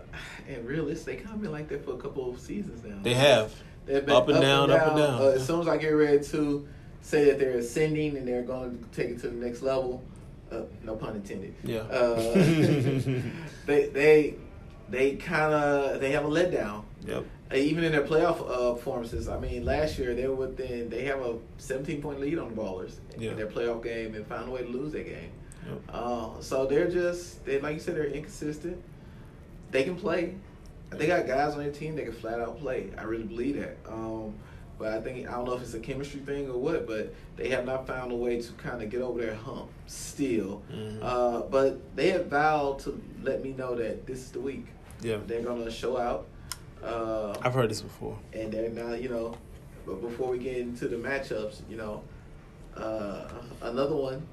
[0.53, 2.97] And realistically, they kind of been like that for a couple of seasons now.
[3.01, 3.53] They have.
[3.85, 5.21] They've been Up and down, up and down.
[5.21, 6.67] Uh, as soon as I get ready to
[7.01, 10.03] say that they're ascending and they're going to take it to the next level,
[10.51, 11.55] uh, no pun intended.
[11.63, 11.79] Yeah.
[11.79, 12.15] Uh,
[13.65, 14.35] they they
[14.89, 16.83] they kind of they have a letdown.
[17.07, 17.25] Yep.
[17.51, 20.89] Uh, Even in their playoff uh, performances, I mean, last year they were within.
[20.89, 23.31] They have a 17 point lead on the Ballers Yeah.
[23.31, 25.31] in their playoff game and found a way to lose that game.
[25.67, 25.81] Yep.
[25.89, 28.81] Uh, so they're just they like you said they're inconsistent.
[29.71, 30.36] They can play.
[30.91, 32.89] They got guys on their team that can flat out play.
[32.97, 33.77] I really believe that.
[33.88, 34.34] Um,
[34.77, 37.49] but I think I don't know if it's a chemistry thing or what, but they
[37.49, 40.62] have not found a way to kind of get over their hump still.
[40.71, 40.99] Mhm.
[41.01, 44.65] Uh, but they have vowed to let me know that this is the week.
[45.01, 45.17] Yeah.
[45.25, 46.25] They're gonna show out.
[46.84, 48.17] Uh, I've heard this before.
[48.34, 49.36] and they're not, you know,
[49.86, 52.01] but before we get into the matchups, you know,
[52.75, 53.27] uh,
[53.62, 54.25] another one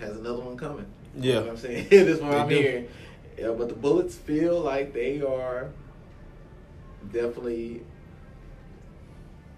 [0.00, 0.86] has another one coming.
[1.16, 1.34] You Yeah.
[1.36, 1.86] know what I'm saying?
[1.90, 2.54] this is what They I'm do.
[2.56, 2.88] hearing.
[3.40, 5.70] Yeah, but the Bullets feel like they are
[7.10, 7.82] definitely,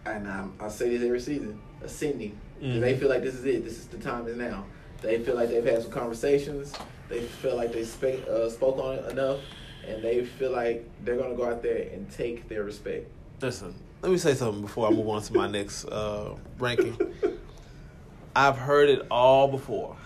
[0.07, 2.39] and I'm, I say this every season, ascending.
[2.63, 2.81] Mhm.
[2.81, 3.65] They feel like this is it.
[3.65, 4.67] This is the time is now.
[5.01, 6.73] They feel like they've had some conversations.
[7.09, 9.41] They feel like they spe- uh, spoke on it enough,
[9.85, 13.11] and they feel like they're gonna go out there and take their respect.
[13.41, 16.97] Listen, let me say something before I move on to my next uh, ranking.
[18.37, 19.97] I've heard it all before.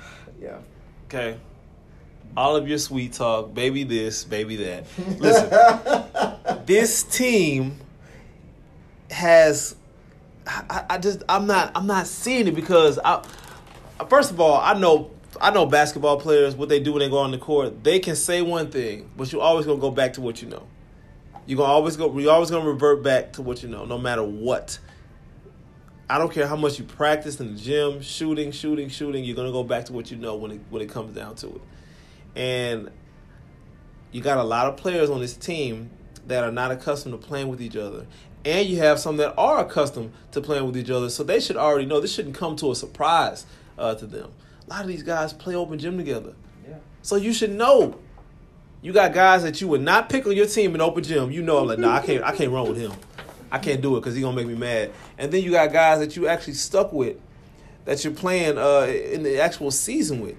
[0.41, 0.59] Yeah.
[1.09, 1.37] Okay.
[2.37, 4.85] All of your sweet talk, baby this, baby that.
[5.19, 7.79] Listen, this team
[9.11, 9.77] has
[10.47, 13.25] I, I just I'm not I'm not seeing it because I
[14.09, 17.19] first of all, I know I know basketball players what they do when they go
[17.19, 17.83] on the court.
[17.83, 20.67] They can say one thing, but you're always gonna go back to what you know.
[21.47, 24.23] You're gonna always go you're always gonna revert back to what you know, no matter
[24.23, 24.79] what.
[26.09, 29.51] I don't care how much you practice in the gym, shooting, shooting, shooting, you're gonna
[29.53, 31.61] go back to what you know when it when it comes down to it.
[32.37, 32.91] And
[34.13, 35.91] you got a lot of players on this team
[36.27, 38.07] that are not accustomed to playing with each other.
[38.45, 41.57] And you have some that are accustomed to playing with each other, so they should
[41.57, 42.01] already know.
[42.01, 43.45] This shouldn't come to a surprise
[43.77, 44.31] uh, to them.
[44.67, 46.35] A lot of these guys play open gym together,
[46.69, 46.77] Yeah.
[47.03, 47.99] so you should know.
[48.83, 51.33] You got guys that you would not pick on your team in open gym.
[51.33, 52.93] You know, I'm like, nah, I can't, I can't run with him.
[53.51, 54.93] I can't do it because he's gonna make me mad.
[55.19, 57.17] And then you got guys that you actually stuck with,
[57.85, 60.37] that you're playing uh, in the actual season with.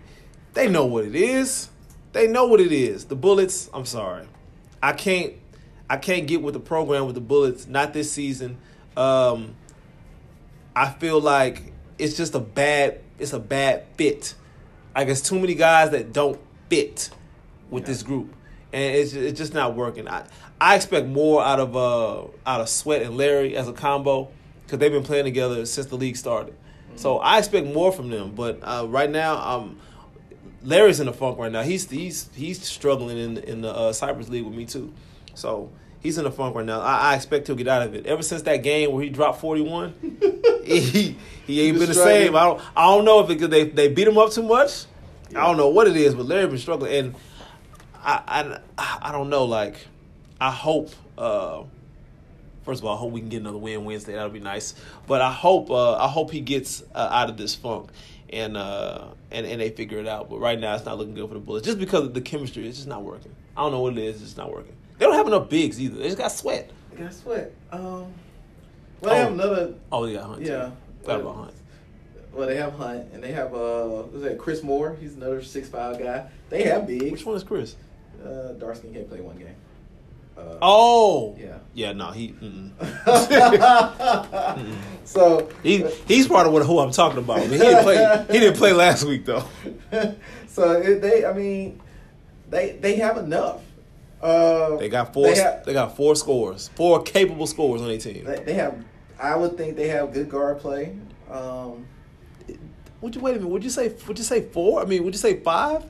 [0.53, 1.69] They know what it is.
[2.17, 3.05] They know what it is.
[3.05, 3.69] The Bullets.
[3.75, 4.27] I'm sorry,
[4.81, 5.33] I can't.
[5.87, 7.67] I can't get with the program with the Bullets.
[7.67, 8.57] Not this season.
[8.97, 9.53] Um,
[10.75, 13.01] I feel like it's just a bad.
[13.19, 14.33] It's a bad fit.
[14.95, 17.11] Like it's too many guys that don't fit
[17.69, 18.33] with this group,
[18.73, 20.07] and it's it's just not working.
[20.07, 20.25] I
[20.59, 24.29] I expect more out of uh out of Sweat and Larry as a combo
[24.65, 26.55] because they've been playing together since the league started.
[26.95, 28.31] So I expect more from them.
[28.33, 29.79] But uh, right now, um,
[30.67, 31.61] Larry's in a funk right now.
[31.61, 34.93] He's he's he's struggling in in the uh, Cypress League with me too.
[35.33, 36.81] So he's in a funk right now.
[36.81, 38.05] I, I expect he'll get out of it.
[38.05, 39.93] Ever since that game where he dropped forty one,
[40.65, 42.35] he he ain't been the same.
[42.35, 44.83] I don't I don't know if it, they they beat him up too much.
[45.29, 47.15] I don't know what it is, but Larry been struggling, and
[48.03, 49.45] I I I don't know.
[49.45, 49.87] Like,
[50.39, 50.91] I hope.
[51.17, 51.63] Uh,
[52.63, 54.13] first of all, I hope we can get another win Wednesday.
[54.13, 54.75] That'll be nice.
[55.07, 57.89] But I hope uh, I hope he gets uh, out of this funk
[58.31, 60.29] and uh, and and they figure it out.
[60.29, 62.67] But right now, it's not looking good for the Bullets just because of the chemistry.
[62.67, 63.33] It's just not working.
[63.55, 64.15] I don't know what it is.
[64.15, 64.75] It's just not working.
[64.97, 65.97] They don't have enough bigs either.
[65.97, 66.71] They just got sweat.
[66.91, 67.51] They got sweat.
[67.71, 68.11] Um, well,
[69.01, 69.13] they Oh.
[69.15, 69.73] have another.
[69.91, 70.41] Oh, they got Hunt.
[70.41, 70.71] Yeah.
[71.01, 71.53] Forgot about Hunt.
[72.33, 74.37] Well, they have Hunt, and they have uh, who's that?
[74.37, 74.95] Chris Moore.
[74.99, 76.27] He's another six five guy.
[76.49, 77.11] They have bigs.
[77.11, 77.75] Which one is Chris?
[78.23, 79.55] Uh, Darsky can't play one game.
[80.37, 81.57] Uh, Oh, Yeah.
[81.73, 81.93] yeah.
[81.93, 82.29] No, he.
[82.41, 82.71] Mm-mm.
[85.03, 87.37] so He he's part of what who I'm talking about.
[87.39, 88.25] I mean, he didn't play.
[88.31, 89.43] He didn't play last week though.
[90.47, 91.81] so it, they, I mean,
[92.49, 93.61] they they have enough.
[94.21, 95.25] Uh, They got four.
[95.27, 96.69] They have, They got four scores.
[96.69, 98.23] Four capable scores on their team.
[98.25, 98.83] they, they have.
[99.19, 100.95] I would think they have good guard play.
[101.31, 101.85] Um,
[103.01, 103.49] Would you wait a minute?
[103.49, 103.93] Would you say?
[104.07, 104.81] Would you say four?
[104.81, 105.83] I mean, would you say five?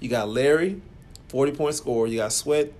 [0.00, 0.80] You got Larry,
[1.28, 2.06] forty point score.
[2.06, 2.72] You got Sweat,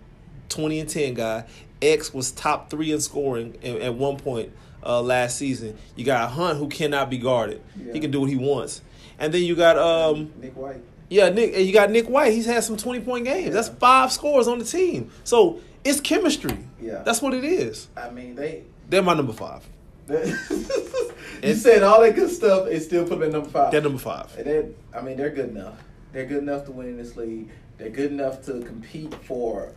[0.48, 1.44] twenty and ten guy.
[1.82, 4.50] X was top three in scoring at, at one point
[4.82, 5.76] uh, last season.
[5.94, 7.60] You got Hunt who cannot be guarded.
[7.78, 7.92] Yeah.
[7.92, 8.80] He can do what he wants.
[9.18, 10.82] And then you got um Nick White.
[11.08, 11.54] yeah Nick.
[11.54, 12.32] And you got Nick White.
[12.32, 13.54] He's had some twenty point games.
[13.54, 15.10] That's five scores on the team.
[15.24, 16.58] So it's chemistry.
[16.80, 17.02] Yeah.
[17.02, 17.88] that's what it is.
[17.96, 18.64] I mean, they.
[18.88, 19.62] They're my number five.
[20.08, 23.72] you said all that good stuff and still put them at number five.
[23.72, 24.32] They're number five.
[24.36, 25.82] They're, I mean, they're good enough.
[26.12, 27.50] They're good enough to win in this league.
[27.78, 29.72] They're good enough to compete for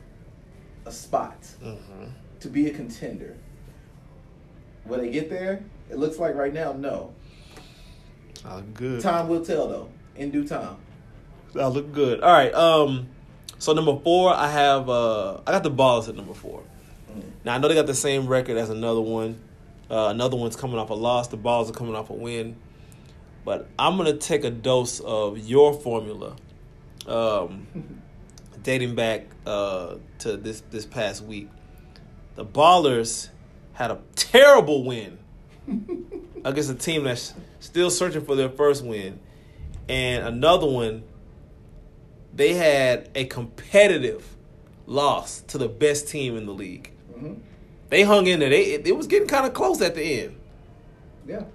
[0.86, 2.06] a spot, Mm-hmm.
[2.42, 3.36] to be a contender.
[4.86, 5.64] Will they get there?
[5.90, 7.14] It looks like right now, no.
[8.46, 9.02] Oh, good.
[9.02, 9.90] Time will tell, though.
[10.16, 10.78] In due time.
[11.54, 12.22] That look good.
[12.22, 12.54] All right.
[12.54, 13.08] Um.
[13.58, 14.90] So number four, I have.
[14.90, 16.62] Uh, I got the Balls at number four.
[17.12, 17.24] Mm.
[17.44, 19.42] Now I know they got the same record as another one.
[19.90, 21.28] Uh, another one's coming off a loss.
[21.30, 22.56] The Balls are coming off a win.
[23.44, 26.36] But I'm gonna take a dose of your formula,
[27.08, 27.68] um,
[28.70, 31.50] dating back uh, to this this past week.
[32.36, 33.30] The Ballers
[33.74, 35.18] had a terrible win
[36.46, 39.20] against a team that's still searching for their first win,
[39.88, 41.02] and another one.
[42.32, 44.38] They had a competitive
[44.86, 46.92] loss to the best team in the league.
[47.12, 47.34] hmm
[47.90, 48.52] They hung in there.
[48.52, 50.36] They it, it was getting kind of close at the end.
[51.28, 51.46] Yeah.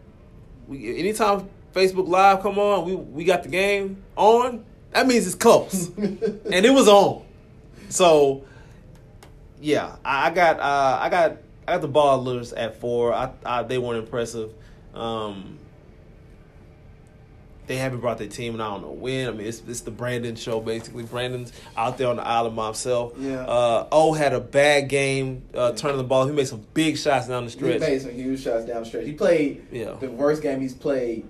[0.67, 4.65] We, anytime Facebook Live come on, we we got the game on.
[4.95, 7.25] That means it's close, and it was on.
[7.89, 8.45] So,
[9.61, 13.13] yeah, I, I got uh, I got I got the Ballers at four.
[13.13, 14.53] I, I they weren't impressive.
[14.95, 15.59] Um,
[17.67, 19.27] they haven't brought their team, and I don't know when.
[19.27, 21.03] I mean, it's it's the Brandon show basically.
[21.03, 23.15] Brandon's out there on the island by himself.
[23.19, 23.41] Yeah.
[23.41, 26.27] Uh, o had a bad game uh, turning the ball.
[26.27, 27.73] He made some big shots down the stretch.
[27.75, 29.07] He made some huge shots down the stretch.
[29.07, 29.95] He played Yeah.
[29.95, 31.27] the worst game he's played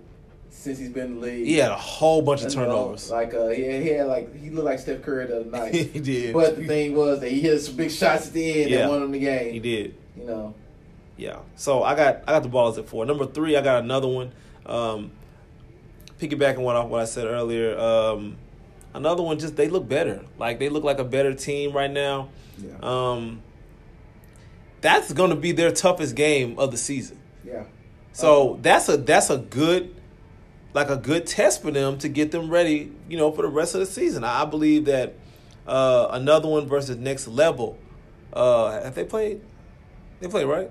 [0.64, 1.46] since he's been in the league.
[1.46, 3.10] He had a whole bunch of know, turnovers.
[3.10, 5.74] Like uh, he, he had like he looked like Steph Curry the other night.
[5.74, 6.32] he did.
[6.32, 8.78] But the thing was that he hit some big shots at the end Yeah.
[8.78, 9.52] that won him the game.
[9.52, 9.94] he did.
[10.16, 10.54] You know.
[11.16, 11.38] Yeah.
[11.56, 13.04] So I got I got the balls at four.
[13.06, 14.32] Number three, I got another one.
[14.66, 15.10] Um,
[16.18, 17.78] piggybacking what off what I said earlier.
[17.78, 18.36] Um,
[18.94, 20.24] another one, just they look better.
[20.38, 22.30] Like they look like a better team right now.
[22.58, 22.72] Yeah.
[22.82, 23.42] Um,
[24.80, 27.18] that's going to be their toughest game of the season.
[27.44, 27.64] yeah.
[28.12, 29.94] So that's a that's a good
[30.74, 33.74] like a good test for them to get them ready, you know, for the rest
[33.74, 34.24] of the season.
[34.24, 35.14] I believe that
[35.66, 37.78] uh, another one versus next level.
[38.32, 39.40] Uh, have they played?
[40.20, 40.70] They played right.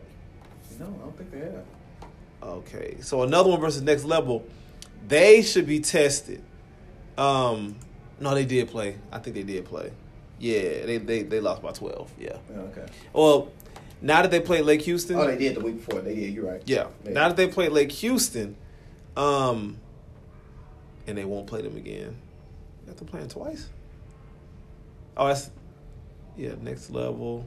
[0.80, 1.66] No, I don't think they have.
[2.44, 4.46] Okay, so another one versus next level.
[5.08, 6.44] They should be tested.
[7.18, 7.78] Um,
[8.20, 8.98] no, they did play.
[9.12, 9.92] I think they did play.
[10.40, 12.12] Yeah, they they, they lost by twelve.
[12.20, 12.38] Yeah.
[12.52, 12.86] Yeah, okay.
[13.14, 13.52] Well,
[14.02, 15.16] now that they played Lake Houston.
[15.18, 16.02] Oh, they did the week before.
[16.02, 16.34] They did.
[16.34, 16.62] You're right.
[16.66, 16.88] Yeah.
[17.06, 18.58] Now that they played Lake Houston,
[19.16, 19.78] um,
[21.08, 22.16] and they won't play them again.
[22.82, 23.70] You have to play them twice.
[25.16, 25.50] Oh, that's
[26.36, 26.54] yeah.
[26.62, 27.46] Next level,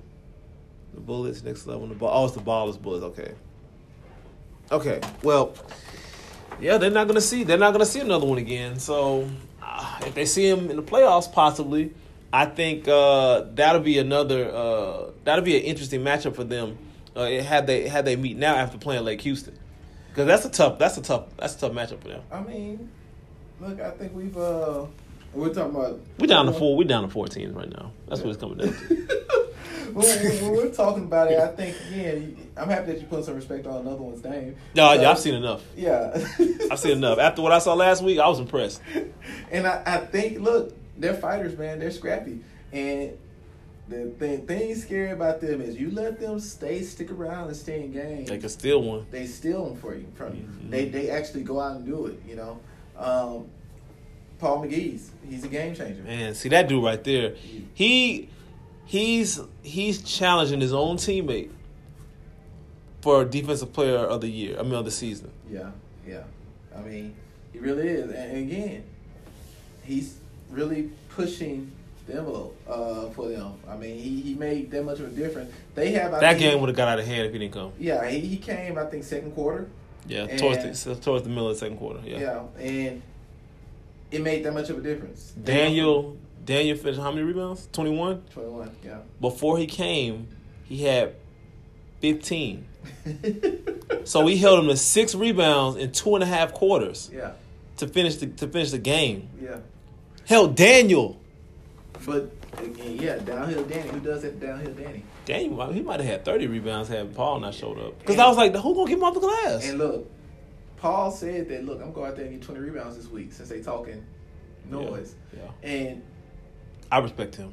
[0.94, 1.42] the Bullets.
[1.42, 2.10] Next level, the ball.
[2.12, 3.04] Oh, it's the Ballers Bullets.
[3.04, 3.32] Okay.
[4.70, 5.00] Okay.
[5.22, 5.54] Well,
[6.60, 7.44] yeah, they're not gonna see.
[7.44, 8.78] They're not gonna see another one again.
[8.78, 9.28] So,
[9.62, 11.92] uh, if they see him in the playoffs, possibly,
[12.32, 14.50] I think uh, that'll be another.
[14.50, 16.78] Uh, that'll be an interesting matchup for them.
[17.14, 19.58] Uh, had they had they meet now after playing Lake Houston,
[20.08, 20.78] because that's a tough.
[20.78, 21.24] That's a tough.
[21.36, 22.22] That's a tough matchup for them.
[22.30, 22.90] I mean,
[23.60, 24.86] look, I think we've uh,
[25.34, 26.00] we're talking about.
[26.18, 26.76] we're down to four.
[26.76, 27.92] We're down to four teams right now.
[28.08, 28.72] That's what it's coming down to.
[29.92, 33.24] when, when- when we're talking about it, I think again, I'm happy that you put
[33.24, 34.56] some respect on another one's name.
[34.74, 35.62] No, So, yeah, I've seen enough.
[35.76, 36.12] Yeah,
[36.70, 37.18] I've seen enough.
[37.18, 38.80] After what I saw last week, I was impressed.
[39.50, 41.78] And I, I think, look, they're fighters, man.
[41.78, 42.40] They're scrappy,
[42.72, 43.12] and
[43.88, 47.84] the thing, thing scary about them is you let them stay, stick around, and stay
[47.84, 48.28] in games.
[48.28, 49.06] They can steal one.
[49.10, 50.42] they steal them for you from you.
[50.42, 50.70] Mhm.
[50.70, 52.20] They they actually go out and do it.
[52.26, 52.58] You know,
[52.98, 53.48] um,
[54.38, 55.10] Paul McGee's.
[55.28, 56.02] He's a game changer.
[56.02, 57.34] Man, see that dude right there.
[57.74, 58.28] He
[58.84, 61.50] he's he's challenging his own teammate
[63.00, 64.58] for defensive player of the year.
[64.58, 65.30] I mean of the season.
[65.50, 65.70] Yeah,
[66.06, 66.24] yeah.
[66.76, 67.14] I mean,
[67.52, 68.10] he really is.
[68.10, 68.84] And again,
[69.84, 70.18] he's
[70.50, 71.72] really pushing
[72.06, 73.54] the envelope uh, for them.
[73.68, 75.52] I mean, he, he made that much of a difference.
[75.74, 77.54] They have I that think- game would have got out of hand if he didn't
[77.54, 77.72] come.
[77.78, 78.78] Yeah, he, he came.
[78.78, 79.68] I think second quarter.
[80.08, 82.00] Yeah, And- towards the towards the middle of the second quarter.
[82.04, 82.18] Yeah.
[82.20, 83.02] Yeah, and
[84.10, 85.32] it made that much of a difference.
[85.42, 87.68] Daniel Daniel finished how many rebounds?
[87.72, 88.22] Twenty one.
[88.32, 88.70] twenty one.
[88.84, 88.98] Yeah.
[89.20, 90.28] Before he came,
[90.64, 91.14] he had
[92.00, 92.66] fifteen.
[94.04, 97.32] So we held him to six rebounds in two and a half quarters yeah,
[97.78, 99.28] to finish the to finish the game.
[99.42, 99.58] yeah.
[100.26, 101.18] Held Daniel.
[102.04, 103.88] But again, yeah, downhill Danny.
[103.90, 105.02] Who does that downhill Danny?
[105.26, 107.98] Daniel, he might have had thirty rebounds had Paul not showed up.
[107.98, 109.68] Because I was like, who gonna get him off the glass?
[109.68, 110.10] And look,
[110.78, 111.64] Paul said that.
[111.66, 114.04] Look, I'm going out there and get 20 rebounds this week since they talking
[114.70, 115.14] noise.
[115.36, 116.02] Yeah, And
[116.90, 117.52] I respect him.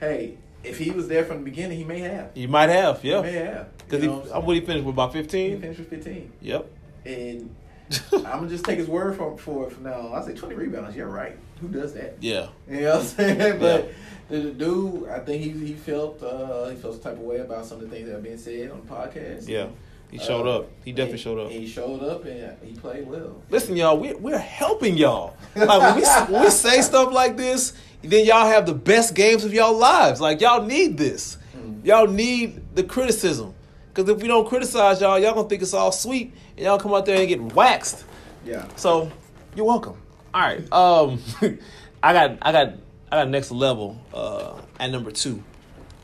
[0.00, 2.30] hey, if he was there from the beginning, he may have.
[2.34, 3.20] He might have, He yeah.
[3.20, 3.76] may have.
[3.78, 4.44] Because You he, know what saying?
[4.46, 5.60] what he finished with about he fifteen.
[5.60, 6.32] finished with 15.
[6.40, 6.70] Yep.
[7.06, 7.54] And
[8.12, 10.12] I'm gonna just take his word for for it from now.
[10.14, 10.96] I say 20 rebounds.
[10.96, 11.36] Yeah, right.
[11.60, 12.16] Who does that?
[12.20, 12.48] Yeah.
[12.68, 13.58] You know what I'm saying?
[13.60, 13.90] But
[14.28, 17.38] the, the dude, I think he he felt uh, he felt some type of way
[17.38, 19.48] about some of the things that have been said on the podcast.
[19.48, 19.66] Yeah.
[20.10, 20.70] He showed Uh, up.
[20.84, 21.50] He definitely showed up.
[21.50, 23.42] He showed up and he played well.
[23.50, 25.36] Listen, y'all, we're, we're helping y'all.
[25.56, 29.44] Like when we, when we say stuff like this, then y'all have the best games
[29.44, 30.20] of y'all lives.
[30.20, 31.36] Like y'all need this.
[31.56, 31.84] Mm.
[31.84, 33.54] Y'all need the criticism.
[33.92, 36.94] Because if we don't criticize y'all, y'all gonna think it's all sweet, and y'all come
[36.94, 38.04] out there and get waxed.
[38.44, 38.66] Yeah.
[38.76, 39.10] So
[39.56, 39.96] you're welcome.
[40.32, 40.72] All right.
[40.72, 41.20] Um,
[42.02, 42.74] I got I got
[43.14, 45.40] I got next level uh, at number two.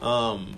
[0.01, 0.57] Um,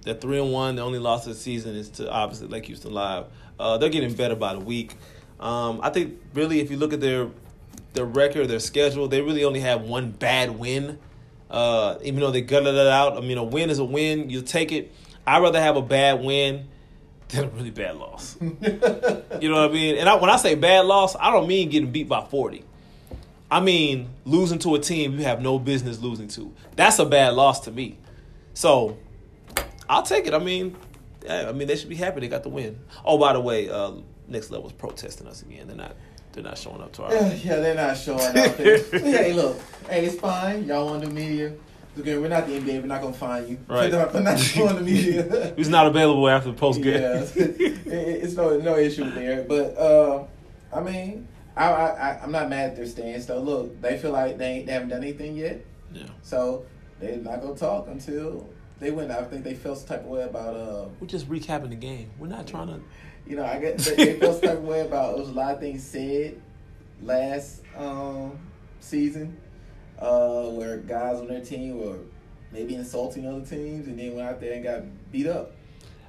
[0.00, 0.76] they're three and one.
[0.76, 3.26] The only loss of the season is to obviously Lake Houston Live.
[3.60, 4.96] Uh, they're getting better by the week.
[5.38, 7.28] Um, I think really if you look at their
[7.92, 10.98] their record, their schedule, they really only have one bad win.
[11.50, 14.30] Uh, even though they gutted it out, I mean, a win is a win.
[14.30, 14.90] You take it.
[15.26, 16.66] I'd rather have a bad win
[17.28, 18.36] than a really bad loss.
[19.40, 19.96] You know what I mean?
[19.96, 22.64] And I, when I say bad loss, I don't mean getting beat by 40.
[23.54, 26.52] I mean losing to a team you have no business losing to.
[26.74, 27.98] That's a bad loss to me.
[28.52, 28.98] So
[29.88, 30.34] I'll take it.
[30.34, 30.76] I mean,
[31.30, 32.80] I mean they should be happy they got the win.
[33.04, 33.92] Oh, by the way, uh,
[34.26, 35.68] next level's protesting us again.
[35.68, 35.94] They're not.
[36.32, 37.14] They're not showing up to our.
[37.14, 38.34] Yeah, yeah, they're not showing up.
[38.56, 39.56] hey, look,
[39.88, 40.64] hey, it's fine.
[40.64, 41.52] Y'all want to do media?
[41.96, 42.80] Okay, we're not the NBA.
[42.80, 43.58] We're not gonna find you.
[43.68, 43.92] Right.
[44.14, 45.54] We're not doing the media.
[45.56, 47.00] He's not available after the post game.
[47.00, 49.44] yeah, it's no no issue there.
[49.44, 50.24] But uh,
[50.72, 53.40] I mean, I, I I- I'm not mad at their stance though.
[53.40, 56.04] Look, they feel like they ain't, they haven't done anything yet, yeah.
[56.22, 56.64] so
[57.00, 58.48] they're not gonna talk until
[58.80, 59.10] they win.
[59.10, 62.10] I think they felt some type of way about uh, We're just recapping the game.
[62.18, 62.80] We're not trying to.
[63.26, 65.34] you know, I get they, they felt some type of way about there was a
[65.34, 66.40] lot of things said
[67.02, 68.38] last um,
[68.80, 69.36] season
[69.98, 71.98] uh, where guys on their team were
[72.52, 75.52] maybe insulting other teams and then went out there and got beat up.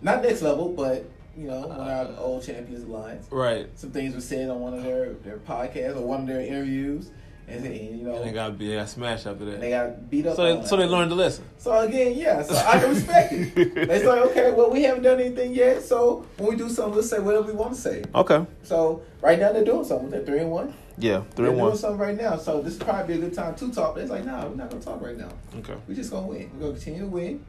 [0.01, 3.27] Not next level, but you know, one of our old champions alliance.
[3.31, 3.67] Right.
[3.77, 7.11] Some things were said on one of their, their podcasts or one of their interviews,
[7.47, 9.61] and, you know, And they got they got smashed after that.
[9.61, 10.35] they got beat up.
[10.35, 11.45] So they so they learned the lesson.
[11.59, 12.41] So again, yeah.
[12.41, 13.75] So I can respect it.
[13.87, 15.83] They say, okay, well, we haven't done anything yet.
[15.83, 18.03] So when we do something, let's say whatever we want to say.
[18.15, 18.45] Okay.
[18.63, 20.09] So right now they're doing something.
[20.09, 20.73] They're three and one.
[20.97, 21.17] Yeah.
[21.17, 22.37] They're Three and doing something right now.
[22.37, 23.93] So this is probably a good time to talk.
[23.93, 25.29] But it's like, nah, we're not gonna talk right now.
[25.57, 25.75] Okay.
[25.87, 26.49] We're just gonna win.
[26.55, 27.45] We're gonna continue to win.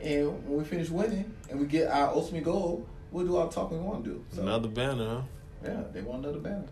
[0.00, 3.52] And when we finish winning and we get our ultimate goal, we'll do all the
[3.54, 4.24] talking we want to do.
[4.32, 5.22] So Another banner, huh?
[5.64, 6.66] yeah, they want another banner.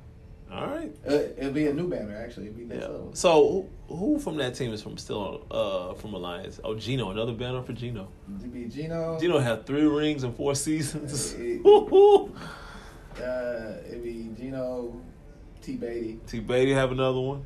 [0.51, 0.91] All right.
[1.07, 2.47] Uh, it'll be a new banner actually.
[2.47, 2.89] It'll be next Yeah.
[2.89, 3.11] level.
[3.13, 6.59] So who, from that team is from still uh from Alliance?
[6.65, 8.09] Oh, Gino, another banner for Gino.
[8.39, 9.19] It'll be Gino.
[9.21, 11.33] Gino had three rings in four seasons.
[11.33, 11.59] Hey.
[11.59, 12.33] Woo-hoo.
[13.21, 14.95] Uh, it'd be Gino,
[15.61, 15.75] T.
[15.75, 16.21] Beatty.
[16.29, 16.39] T.
[16.39, 17.45] Beatty have another one.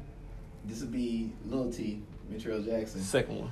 [0.67, 2.03] This would be Little T.
[2.29, 3.01] Montreal Jackson.
[3.01, 3.51] Second one.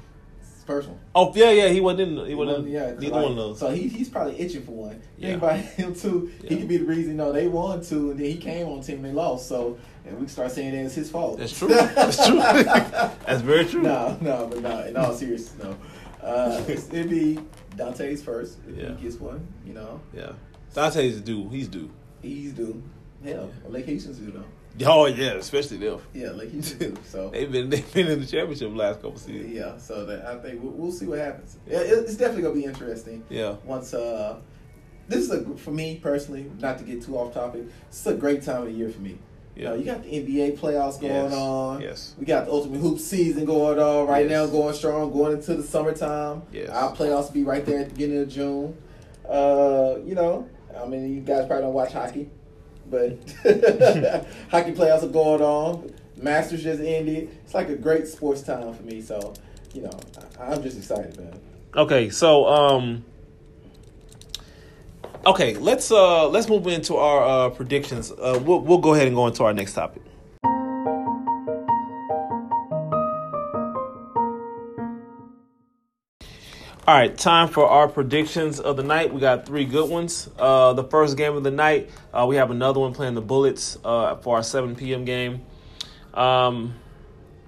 [0.66, 0.98] First one.
[1.14, 1.68] Oh yeah, yeah.
[1.68, 2.26] He wasn't in.
[2.26, 2.66] He wasn't.
[2.66, 3.58] in yeah, neither like, one of those.
[3.58, 5.02] So he, he's probably itching for one.
[5.16, 5.30] Yeah.
[5.30, 6.30] Think about him too.
[6.46, 7.16] He could be the reason.
[7.16, 9.48] No, they won two, and then he came on team and they lost.
[9.48, 11.38] So and we can start saying that it's his fault.
[11.38, 11.68] That's true.
[11.68, 12.36] That's true.
[12.38, 13.82] That's very true.
[13.82, 14.80] No, no, but no.
[14.84, 15.76] In all seriousness, no.
[16.22, 17.38] Uh, it'd be
[17.76, 18.94] Dante's first if Yeah.
[18.96, 19.46] he gets one.
[19.66, 20.32] You know, Yeah.
[20.74, 21.48] Dante's due.
[21.48, 21.90] He's due.
[22.22, 22.82] he's due.
[23.24, 24.44] Hell, Lake Houston's due though.
[24.86, 26.00] Oh yeah, especially them.
[26.14, 26.96] Yeah, like you due.
[27.04, 29.52] So They've been they've been in the championship last couple seasons.
[29.52, 31.58] yeah, so that I think we'll, we'll see what happens.
[31.66, 33.24] Yeah, it- it's definitely gonna be interesting.
[33.28, 33.56] Yeah.
[33.64, 34.38] once uh
[35.08, 38.14] this is a for me personally not to get too off topic this is a
[38.14, 39.18] great time of the year for me
[39.56, 39.78] you know Yeah.
[39.80, 41.32] you got the nba playoffs going Yes.
[41.34, 42.14] on Yes.
[42.16, 44.30] we got the ultimate hoop season going on right Yes.
[44.30, 46.68] now going strong going into the summertime Yes.
[46.70, 48.76] our playoffs be right there at the beginning of june
[49.28, 50.48] uh you know
[50.80, 52.30] i mean you guys probably don't watch hockey
[52.90, 53.10] but
[54.50, 57.30] hockey playoffs are going on Masters just ended.
[57.44, 59.00] It's like a great sports time for me.
[59.00, 59.34] So,
[59.74, 60.00] you know,
[60.38, 61.38] I, I'm just excited, man.
[61.76, 63.04] Okay, so um,
[65.24, 68.10] okay, let's uh let's move into our uh, predictions.
[68.10, 70.02] Uh, we'll we'll go ahead and go into our next topic.
[76.90, 79.14] All right, time for our predictions of the night.
[79.14, 80.28] We got three good ones.
[80.36, 83.78] Uh, the first game of the night, uh, we have another one playing the Bullets
[83.84, 85.04] uh, for our 7 p.m.
[85.04, 85.46] game.
[86.12, 86.74] Um,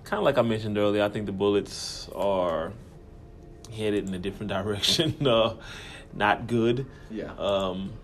[0.04, 2.72] kind of like I mentioned earlier, I think the Bullets are
[3.74, 5.26] headed in a different direction.
[5.26, 5.56] uh,
[6.14, 6.86] not good.
[7.10, 7.32] Yeah.
[7.36, 7.94] Um,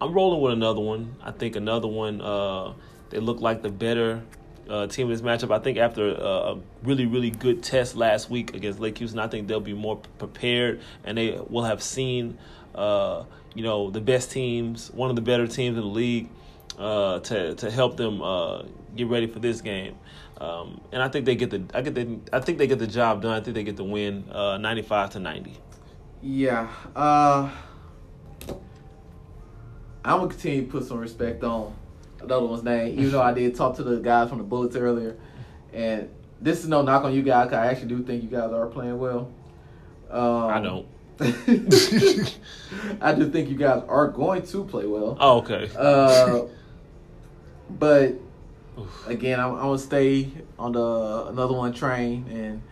[0.00, 1.16] I'm rolling with another one.
[1.22, 2.22] I think another one.
[2.22, 2.72] Uh,
[3.10, 4.22] they look like the better
[4.70, 5.52] uh, team in this matchup.
[5.54, 9.26] I think after uh, a really, really good test last week against Lake Houston, I
[9.26, 12.38] think they'll be more prepared and they will have seen,
[12.74, 16.28] uh, you know, the best teams, one of the better teams in the league,
[16.78, 18.62] uh, to to help them uh,
[18.96, 19.96] get ready for this game.
[20.40, 22.86] Um, and I think they get the I get the I think they get the
[22.86, 23.32] job done.
[23.32, 25.58] I think they get the win, uh, 95 to 90.
[26.22, 26.68] Yeah.
[30.02, 31.74] I'm gonna continue to put some respect on
[32.22, 35.16] another one's name, even though I did talk to the guys from the Bullets earlier.
[35.72, 36.08] And
[36.40, 37.46] this is no knock on you guys.
[37.50, 39.28] 'cause I actually do think you guys are playing well.
[40.10, 40.86] Um, I don't.
[43.00, 45.16] I do think you guys are going to play well.
[45.20, 45.70] Oh, okay.
[45.76, 46.42] Uh,
[47.78, 48.14] but
[49.06, 52.62] again, I'm, I'm gonna stay on the another one train, and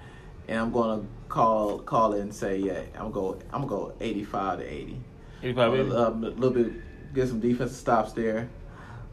[0.49, 3.93] and I'm gonna call call it and say, yeah, I'm gonna go I'm gonna go
[4.01, 5.01] 85 to 80.
[5.43, 5.91] 85 80?
[5.93, 6.73] Um, a little bit,
[7.15, 8.49] get some defensive stops there,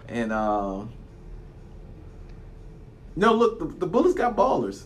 [0.08, 0.90] and um,
[3.16, 4.84] no, look, the, the Bullets got ballers.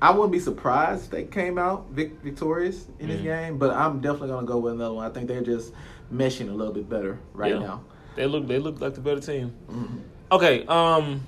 [0.00, 3.24] I wouldn't be surprised if they came out vic- victorious in this Mhm.
[3.24, 5.06] game, but I'm definitely gonna go with another one.
[5.06, 5.72] I think they're just
[6.12, 7.58] meshing a little bit better right Yeah.
[7.60, 7.80] now.
[8.16, 9.52] They look they look like the better team.
[9.70, 10.00] Mhm.
[10.32, 11.22] Okay, um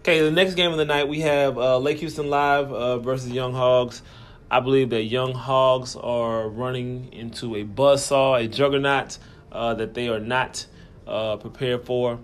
[0.00, 3.30] Okay, the next game of the night we have uh, Lake Houston Live uh, versus
[3.30, 4.02] Young Hogs.
[4.50, 9.16] I believe that Young Hogs are running into a buzzsaw, a juggernaut
[9.54, 10.66] uh, that they are not
[11.06, 12.18] uh, prepared for.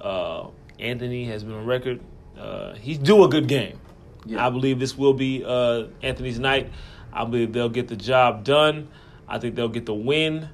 [0.00, 0.46] Uh,
[0.78, 2.00] Anthony has been on record.
[2.38, 3.78] Uh, he's due a good game.
[4.24, 4.46] Yeah.
[4.46, 6.70] I believe this will be uh, Anthony's night.
[7.12, 8.88] I believe they'll get the job done.
[9.26, 10.48] I think they'll get the win.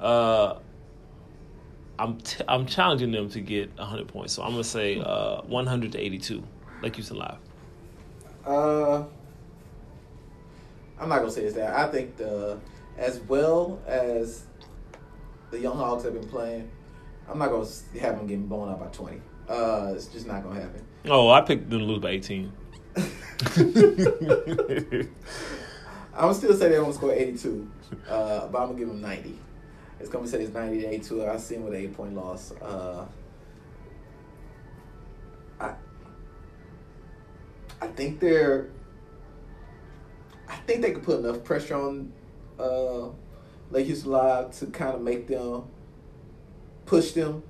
[0.00, 0.58] Uh,
[1.98, 5.92] I'm t- I'm challenging them to get 100 points, so I'm gonna say uh, 100
[5.92, 6.42] to 82,
[6.82, 7.38] Lake Houston Live.
[8.46, 9.04] Uh,
[10.98, 11.74] I'm not gonna say it's that.
[11.74, 12.58] I think the
[12.96, 14.44] as well as
[15.50, 16.70] the Young Hogs have been playing,
[17.28, 17.66] I'm not gonna
[18.00, 19.20] have them getting blown out by 20.
[19.48, 20.84] Uh, it's just not gonna happen.
[21.06, 22.52] Oh, I picked them to lose by 18.
[26.14, 27.70] I'm still say they're gonna score 82,
[28.08, 29.38] uh, but I'm gonna give them 90.
[30.00, 31.26] It's gonna say it's 90 to 82.
[31.26, 32.52] I see them with an eight point loss.
[32.52, 33.06] Uh,
[35.60, 35.74] I
[37.80, 38.68] I think they're.
[40.48, 42.12] I think they could put enough pressure on
[43.70, 45.64] uh, Lake Houston Live to kind of make them
[46.86, 47.42] push them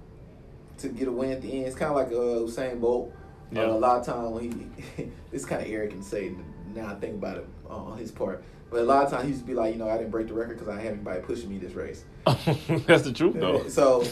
[0.79, 1.67] to get a win at the end.
[1.67, 2.11] It's kind of like uh,
[2.47, 3.13] Usain Bolt.
[3.51, 3.63] Yeah.
[3.63, 6.33] Uh, a lot of time when he, it's kind of arrogant to say
[6.75, 8.43] now I think about it uh, on his part.
[8.71, 10.27] But a lot of times he used to be like, you know, I didn't break
[10.29, 12.05] the record because I had anybody pushing me this race.
[12.27, 13.67] That's the truth, though.
[13.69, 14.05] So,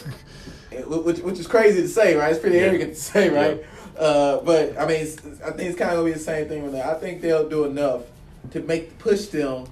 [0.87, 2.31] which, which is crazy to say, right?
[2.31, 2.63] It's pretty Yeah.
[2.63, 3.63] arrogant to say, right?
[3.95, 6.63] Uh, but I mean, it's, I think it's kind of gonna be the same thing
[6.63, 6.87] with that.
[6.87, 8.03] I think they'll do enough
[8.51, 9.65] to make push them.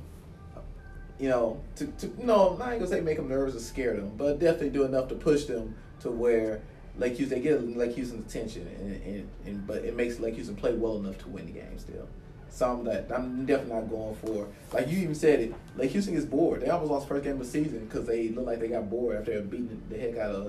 [1.19, 4.11] You know, to, to no, I ain't gonna say make them nervous or scare them,
[4.17, 6.61] but definitely do enough to push them to where
[6.97, 10.55] Lake Houston they get Lake Houston's attention, and, and, and but it makes Lake Houston
[10.55, 12.07] play well enough to win the game still.
[12.49, 14.47] Some that I'm definitely not going for.
[14.73, 16.61] Like you even said it, Lake Houston is bored.
[16.61, 19.17] They almost lost first game of the season because they look like they got bored
[19.17, 20.47] after beating the heck out of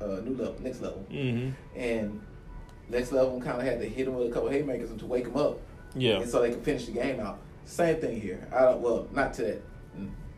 [0.00, 2.20] uh, new level, next level, hmm and
[2.88, 5.36] next level kind of had to hit them with a couple haymakers to wake them
[5.36, 5.58] up,
[5.94, 6.20] Yeah.
[6.20, 7.38] and so they could finish the game out.
[7.66, 8.48] Same thing here.
[8.52, 9.62] I don't, well, not to that,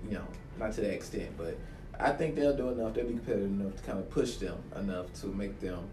[0.06, 0.26] you know,
[0.58, 1.56] not to that extent, but
[1.98, 2.94] I think they'll due enough.
[2.94, 5.88] They'll be competitive enough to kind of push them enough to make them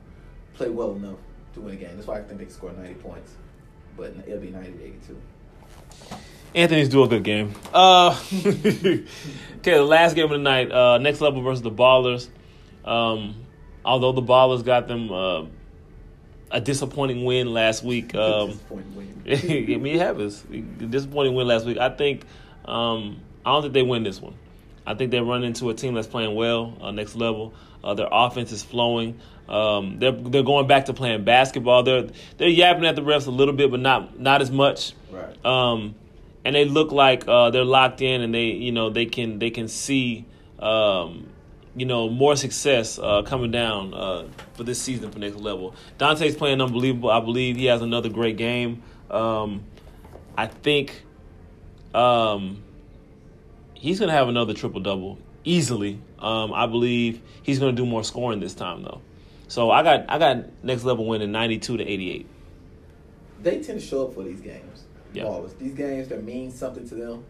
[0.53, 1.17] play well enough
[1.53, 1.95] to win a game.
[1.95, 3.33] That's why I think they can score 90 points,
[3.95, 5.17] but it'll be 90 to 82.
[6.55, 7.53] Anthony's do a good game.
[7.73, 9.03] Uh, okay,
[9.63, 12.29] the last game of the night, uh, next level versus the Ballers.
[12.85, 13.35] Um,
[13.83, 15.45] although the Ballers got them uh,
[16.51, 18.15] a disappointing win last week.
[18.15, 19.23] Um, Disappointing win.
[19.27, 20.41] I mean, it happens.
[20.89, 21.77] Disappointing win last week.
[21.77, 22.23] I think
[22.65, 24.35] um, I don't think they win this one.
[24.85, 27.53] I think they run into a team that's playing well, uh, next level.
[27.83, 29.19] Uh, their offense is flowing.
[29.47, 31.83] Um, they're they're going back to playing basketball.
[31.83, 34.93] They're they're yapping at the refs a little bit, but not not as much.
[35.09, 35.45] Right.
[35.45, 35.95] Um,
[36.43, 39.49] and they look like uh, they're locked in, and they you know they can they
[39.49, 40.25] can see
[40.59, 41.29] um,
[41.77, 44.25] you know, more success uh, coming down uh,
[44.55, 45.75] for this season for next level.
[45.99, 47.11] Dante's playing unbelievable.
[47.11, 48.81] I believe he has another great game.
[49.11, 49.63] Um,
[50.35, 51.03] I think
[51.93, 52.63] um,
[53.77, 55.99] he's going to have another triple double easily.
[56.19, 59.01] Um, I believe he's going to do more scoring this time though.
[59.47, 62.27] So I got I got next level winning ninety two to eighty eight.
[63.41, 64.83] They tend to show up for these games.
[65.13, 65.23] Yeah.
[65.23, 65.57] Ballers.
[65.57, 67.23] These games that mean something to them,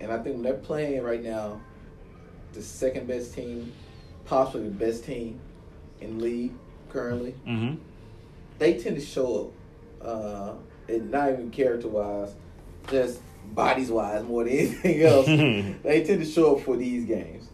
[0.00, 1.60] and I think when they're playing right now,
[2.54, 3.72] the second best team,
[4.24, 5.38] possibly the best team
[6.00, 6.52] in league
[6.88, 7.76] currently, Mm-hmm.
[8.58, 9.52] they tend to show
[10.00, 10.52] up, uh,
[10.92, 12.34] and not even character wise,
[12.90, 15.26] just bodies wise more than anything else.
[15.82, 17.48] they tend to show up for these games.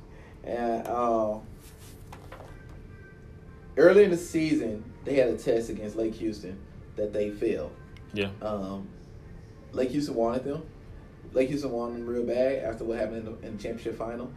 [0.45, 1.39] And uh,
[3.76, 6.59] early in the season, they had a test against Lake Houston
[6.97, 7.72] that they failed.
[8.12, 8.30] Yeah.
[8.43, 8.89] Um,
[9.72, 10.62] Lake Houston wanted them.
[11.32, 14.30] Lake Houston wanted them real bad after what happened in the, in the championship final,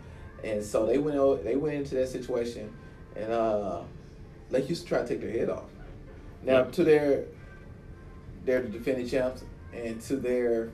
[0.44, 2.74] and so they went they went into that situation,
[3.16, 3.82] and uh,
[4.50, 5.66] Lake Houston tried to take their head off.
[6.44, 6.72] Now Yeah.
[6.72, 7.26] to their
[8.44, 9.44] they're the defending champs,
[9.74, 10.72] and to their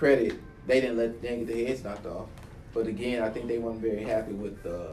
[0.00, 2.26] credit, they didn't let didn't get their heads knocked off.
[2.74, 4.92] But again, I think they weren't very happy with uh,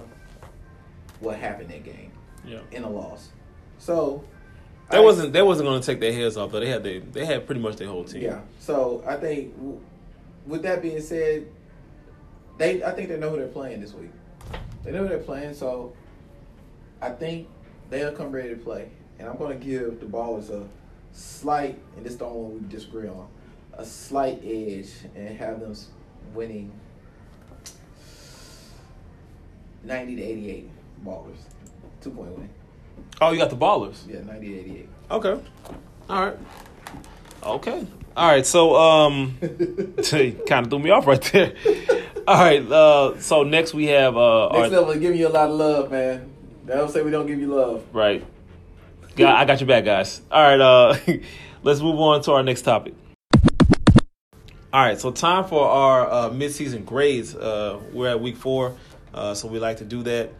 [1.21, 2.11] what happened that game
[2.45, 2.59] Yeah.
[2.71, 3.29] in a loss.
[3.79, 4.23] So
[4.91, 6.59] They I- wasn't they wasn't going to take their heads off though.
[6.59, 8.21] They had they they had pretty much their whole team.
[8.23, 8.41] Yeah.
[8.59, 9.53] So I think,
[10.45, 11.47] with that being said,
[12.57, 14.11] they I think they know who they're playing this week.
[14.83, 15.93] They know who they're playing, so
[17.01, 17.47] I think
[17.89, 18.89] they'll come ready to play.
[19.19, 20.63] And I'm going to give the Ballers a
[21.11, 23.27] slight, and this is the only one we disagree on,
[23.77, 25.75] a slight edge, and have them
[26.33, 26.71] winning
[29.83, 30.69] 90 to 88
[31.05, 31.37] Ballers,
[32.01, 32.49] two point win.
[33.21, 34.07] Oh, you got the ballers.
[34.07, 34.89] Yeah, 90 to 88.
[35.11, 35.43] Okay.
[36.09, 36.37] All right.
[37.43, 37.87] Okay.
[38.15, 38.45] All right.
[38.45, 41.53] So um, kind of threw me off right there.
[42.27, 42.63] All right.
[42.69, 45.55] Uh, so next we have uh, Next our, level is giving you a lot of
[45.55, 46.29] love, man.
[46.65, 47.83] They don't say we don't give you love.
[47.93, 48.25] right.
[49.15, 50.21] Yeah, I got your back, guys.
[50.29, 50.59] All right.
[50.59, 50.97] Uh,
[51.63, 52.93] let's move on to our next topic.
[54.77, 54.99] All right.
[55.01, 57.33] So time for our uh, midseason grades.
[57.33, 58.77] Uh, we're at week four,
[59.11, 60.31] uh, so we like to do that,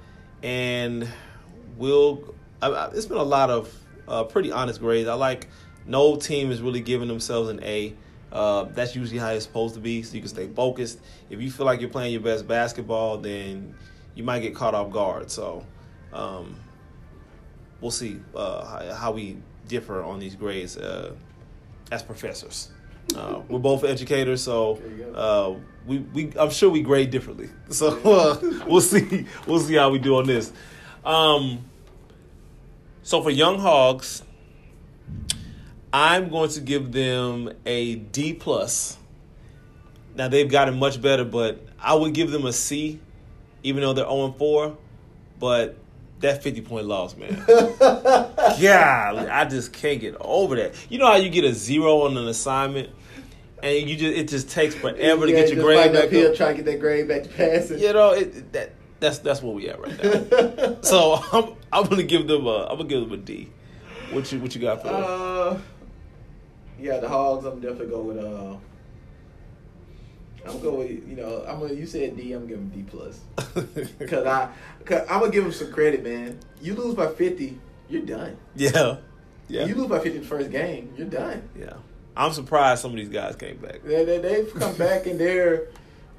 [0.44, 1.10] and
[1.76, 2.36] we'll.
[2.62, 3.76] I, I, it's been a lot of
[4.08, 5.10] uh, pretty honest grades.
[5.10, 5.48] I like
[5.88, 7.96] no team is really giving themselves an A.
[8.32, 11.00] Uh, that's usually how it's supposed to be, so you can stay focused.
[11.32, 13.74] If you feel like you're playing your best basketball, then
[14.14, 15.32] you might get caught off guard.
[15.32, 15.66] So
[16.14, 16.60] um,
[17.82, 21.16] we'll see uh, how, how we differ on these grades uh,
[21.92, 22.70] as professors.
[23.16, 25.14] Uh, we're both educators, so There you go.
[25.14, 27.50] uh, we, we I'm sure we grade differently.
[27.70, 30.52] So uh, we'll see we'll see how we do on this.
[31.06, 31.66] Um,
[33.04, 34.24] so for Young Hogs,
[35.94, 38.98] I'm going to give them a D plus.
[40.16, 43.00] Now they've gotten much better, but I would give them a C,
[43.64, 44.78] even though they're 0 4.
[45.40, 45.78] But
[46.20, 47.44] that 50 point loss, man.
[47.48, 50.74] God, I just can't get over that.
[50.90, 52.90] You know how you get a zero on an assignment,
[53.68, 56.38] and you just it just takes forever to get your grade back uphill, up.
[56.38, 57.80] trying to get that grade back to passing.
[57.80, 60.78] You know, it, that that's that's where we at right now.
[60.82, 63.50] so I'm I'm gonna give them a I'm gonna give them a D.
[64.12, 65.04] What you what you got for them?
[65.06, 65.58] Uh,
[66.80, 67.46] yeah, the Hogs.
[67.46, 68.18] I'm definitely go with.
[68.18, 68.56] Uh,
[70.48, 71.44] I'm gonna with you know.
[71.48, 71.74] I'm gonna.
[71.74, 72.32] You said D.
[72.34, 73.20] I'm giving D plus
[74.00, 74.50] because I.
[74.86, 76.40] Cause I'm gonna give them some credit, man.
[76.62, 77.60] You lose by 50,
[77.90, 78.38] you're done.
[78.56, 78.98] yeah,
[79.50, 81.50] yeah, You lose by 50 in the first game, you're done.
[81.60, 81.74] yeah.
[82.18, 83.84] I'm surprised some of these guys came back.
[83.84, 85.68] They, they, they've come back and they're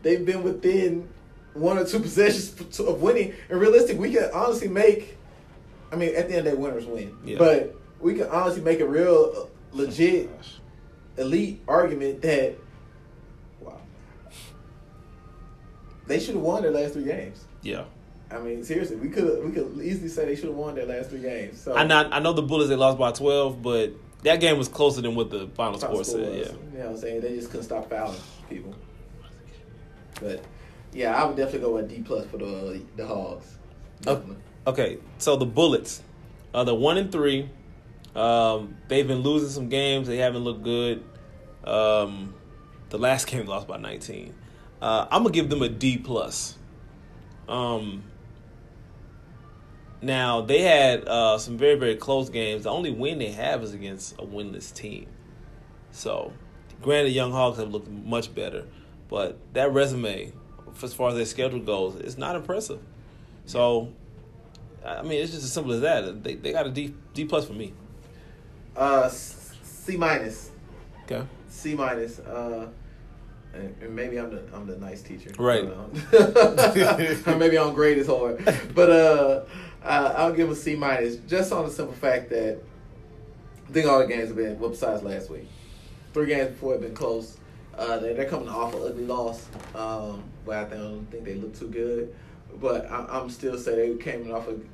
[0.02, 1.08] they've been within
[1.54, 3.34] one or two possessions of winning.
[3.50, 5.16] And realistic, we can honestly make.
[5.90, 7.16] I mean, at the end, of the day, winners win.
[7.24, 7.38] Yeah.
[7.38, 10.30] But we can honestly make a real uh, legit
[11.16, 12.54] elite argument that
[13.60, 13.80] wow,
[16.06, 17.44] they should have won their last three games.
[17.62, 17.84] Yeah,
[18.30, 21.10] I mean, seriously, we could we could easily say they should have won their last
[21.10, 21.60] three games.
[21.60, 23.92] So I know I know the Bullets they lost by 12, but
[24.22, 26.20] that game was closer than what the final score said.
[26.20, 26.36] was.
[26.36, 26.52] Yeah.
[26.72, 27.20] You know what I'm saying?
[27.20, 28.74] They just couldn't stop fouling people.
[30.20, 30.44] But
[30.92, 33.56] yeah, I would definitely go with D plus for the the Hogs.
[34.00, 34.36] Definitely.
[34.66, 36.02] Okay, so the Bullets,
[36.52, 37.48] uh, the one and three.
[38.14, 40.08] Um, they've been losing some games.
[40.08, 41.04] They haven't looked good.
[41.64, 42.34] Um,
[42.90, 44.34] the last game lost by 19.
[44.80, 46.56] Uh, I'm gonna give them a D plus.
[47.48, 48.04] Um,
[50.02, 52.64] now they had uh, some very very close games.
[52.64, 55.06] The only win they have is against a winless team.
[55.90, 56.32] So,
[56.82, 58.64] granted, Young Hogs have looked much better,
[59.08, 60.32] but that resume,
[60.82, 62.80] as far as their schedule goes, is not impressive.
[63.46, 63.92] So,
[64.84, 66.22] I mean, it's just as simple as that.
[66.22, 67.72] They they got a D D plus for me.
[68.76, 70.50] Uh, C minus.
[71.04, 71.24] Okay.
[71.48, 72.18] C minus.
[72.20, 72.68] Uh,
[73.54, 75.64] And and maybe I'm the I'm the nice teacher, Right.
[75.64, 75.88] Or
[77.38, 78.44] maybe I don't grade as hard,
[78.74, 79.40] but uh,
[79.84, 82.58] I, I'll give a C minus just on the simple fact that
[83.68, 85.48] I think all the games have been well besides last week,
[86.14, 87.36] three games before have been close.
[87.76, 91.56] Uh, they, they're coming off an ugly loss, um, but I don't think they look
[91.56, 92.14] too good.
[92.60, 94.64] But I, I'm still say they came off of,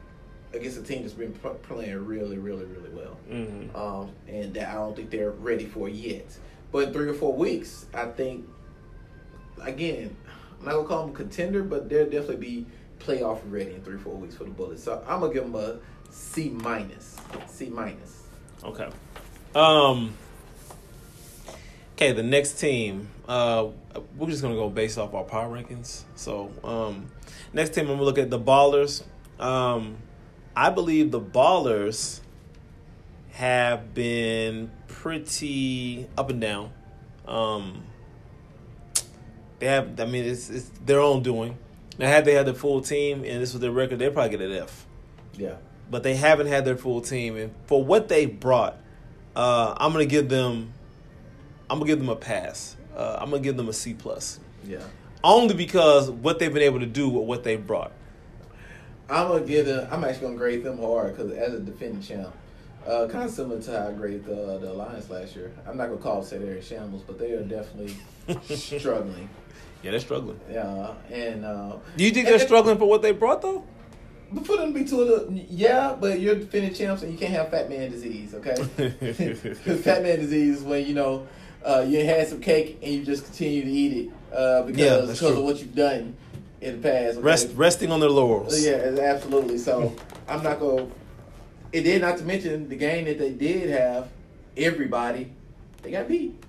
[0.55, 3.77] against a team that's been pl- playing really, really, really well Mm-hmm.
[3.77, 6.27] um, and that I don't think they're ready for yet.
[6.73, 8.47] But in three or four weeks, I think
[9.61, 10.17] again,
[10.61, 12.67] I'm not gonna call them a contender, but they'll definitely be
[13.07, 14.83] playoff ready in three four weeks for the Bullets.
[14.83, 15.79] So I'm gonna give them a
[16.11, 17.17] C minus.
[17.47, 18.23] C minus.
[18.63, 18.89] Okay.
[19.55, 20.15] Um.
[21.95, 23.09] Okay, the next team.
[23.29, 23.69] Uh,
[24.17, 26.03] we're just gonna go based off our power rankings.
[26.17, 27.11] So, um,
[27.53, 29.05] next team, I'm gonna look at the Ballers.
[29.39, 29.99] Um,
[30.57, 32.21] I believe the Ballers
[33.33, 36.73] have been pretty up and down.
[37.27, 37.85] Um,
[39.61, 39.99] they have.
[40.01, 41.57] I mean, it's it's their own doing.
[41.99, 44.41] Now, had they had the full team and this was their record, they'd probably get
[44.41, 44.87] an F
[45.37, 45.55] Yeah.
[45.91, 47.37] but they haven't had their full team.
[47.37, 48.79] And for what they brought,
[49.37, 50.73] uh, I'm gonna give them,
[51.71, 52.77] I'm gonna give them a pass.
[52.97, 54.79] Uh, I'm gonna give them a C plus, Yeah.
[55.23, 57.93] only because what they've been able to do with what they brought.
[59.09, 59.87] I'm gonna give them.
[59.91, 62.33] I'm actually gonna grade them hard because as a defending champ,
[62.87, 65.53] uh, kind of similar to how I graded the the Alliance last year.
[65.67, 67.95] I'm not gonna call it say they're in shambles, but they are definitely
[68.57, 69.29] struggling.
[69.85, 70.41] Yeah, they're struggling.
[70.51, 73.65] Yeah, and uh, Do you think they're struggling for what they brought though?
[74.33, 77.19] But for them to be two of the yeah, but you're defending champs and you
[77.19, 78.57] can't have fat man disease, okay?
[78.77, 81.29] Because fat man disease is when you know
[81.65, 85.01] uh, you had some cake and you just continue to eat it uh, because Yeah,
[85.03, 85.29] because true.
[85.39, 86.17] of what you've done
[86.63, 87.19] in the past.
[87.19, 87.27] okay?
[87.27, 88.65] Rest, resting on their laurels.
[88.65, 89.59] Yeah, absolutely.
[89.59, 89.95] So
[90.27, 90.87] I'm not gonna.
[91.73, 94.09] It did not to mention the game that they did have.
[94.57, 95.31] Everybody,
[95.83, 96.43] they got beat.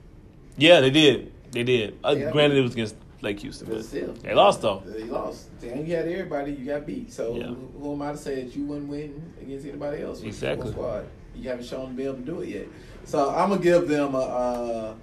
[0.58, 1.34] Yeah, they did.
[1.52, 1.98] They did.
[2.04, 2.32] Uh, Yeah.
[2.32, 4.84] Granted, it was against Lake Houston, But still, they lost though.
[4.86, 5.50] They lost.
[5.60, 6.52] Damn, you had everybody.
[6.54, 7.12] You got beat.
[7.12, 7.48] So Yeah.
[7.48, 10.22] who, who am I to say that you wouldn't win against anybody else?
[10.22, 10.72] Exactly.
[10.72, 11.08] Squad?
[11.36, 12.68] You haven't shown to be able to do it yet.
[13.04, 14.20] So I'm gonna give them a.
[14.20, 14.94] Uh,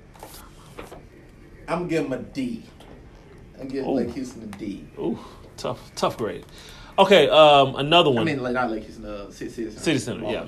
[1.66, 2.62] I'm gonna give them a D.
[3.54, 3.92] I'm gonna give Ooh.
[3.94, 4.86] Lake Houston a D.
[4.98, 5.18] Ooh,
[5.56, 6.44] tough, tough grade.
[6.98, 8.20] Okay, um, another one.
[8.20, 9.04] I mean, like, not Lake Houston.
[9.04, 9.82] Uh, City, City Center.
[9.82, 10.46] City Center, yeah.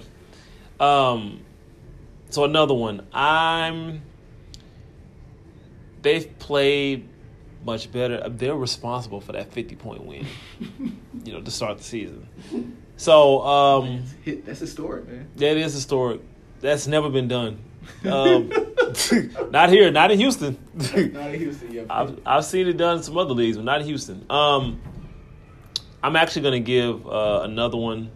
[0.79, 1.41] Um,
[2.31, 3.05] so another one.
[3.13, 4.03] I'm.
[6.03, 7.09] They've played
[7.65, 8.29] much better.
[8.29, 10.27] They're responsible for that 50 point win.
[11.25, 12.29] you know, to start the season.
[12.97, 15.29] So um, That's historic, man.
[15.37, 16.21] that is historic.
[16.61, 17.59] That's never been done.
[18.05, 18.51] Um,
[19.51, 20.57] not here, not in Houston.
[20.75, 21.73] Not in Houston.
[21.73, 21.83] Yeah.
[21.91, 24.25] I've I've seen it done in some other leagues, but not in Houston.
[24.31, 24.81] Um,
[26.03, 28.11] I'm actually gonna give uh, another one.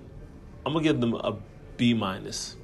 [0.64, 1.36] I'm gonna give them a
[1.76, 2.56] B minus.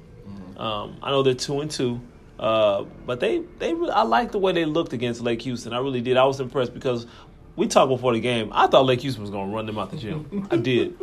[0.57, 1.99] Um, I know they're two and two,
[2.45, 5.73] uh, but they they I like the way they looked against Lake Houston.
[5.73, 6.15] I really did.
[6.15, 7.07] I was impressed because
[7.55, 8.51] we talked before the game.
[8.53, 10.47] I thought Lake Houston was gonna run them out the gym.
[10.51, 10.95] I did,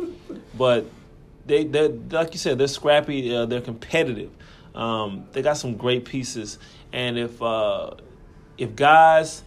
[0.57, 0.85] but
[1.45, 3.35] they they like you said they're scrappy.
[3.35, 4.31] Uh, they're competitive.
[4.73, 6.59] Um, they got some great pieces,
[6.93, 7.91] and if uh,
[8.57, 9.43] if guys,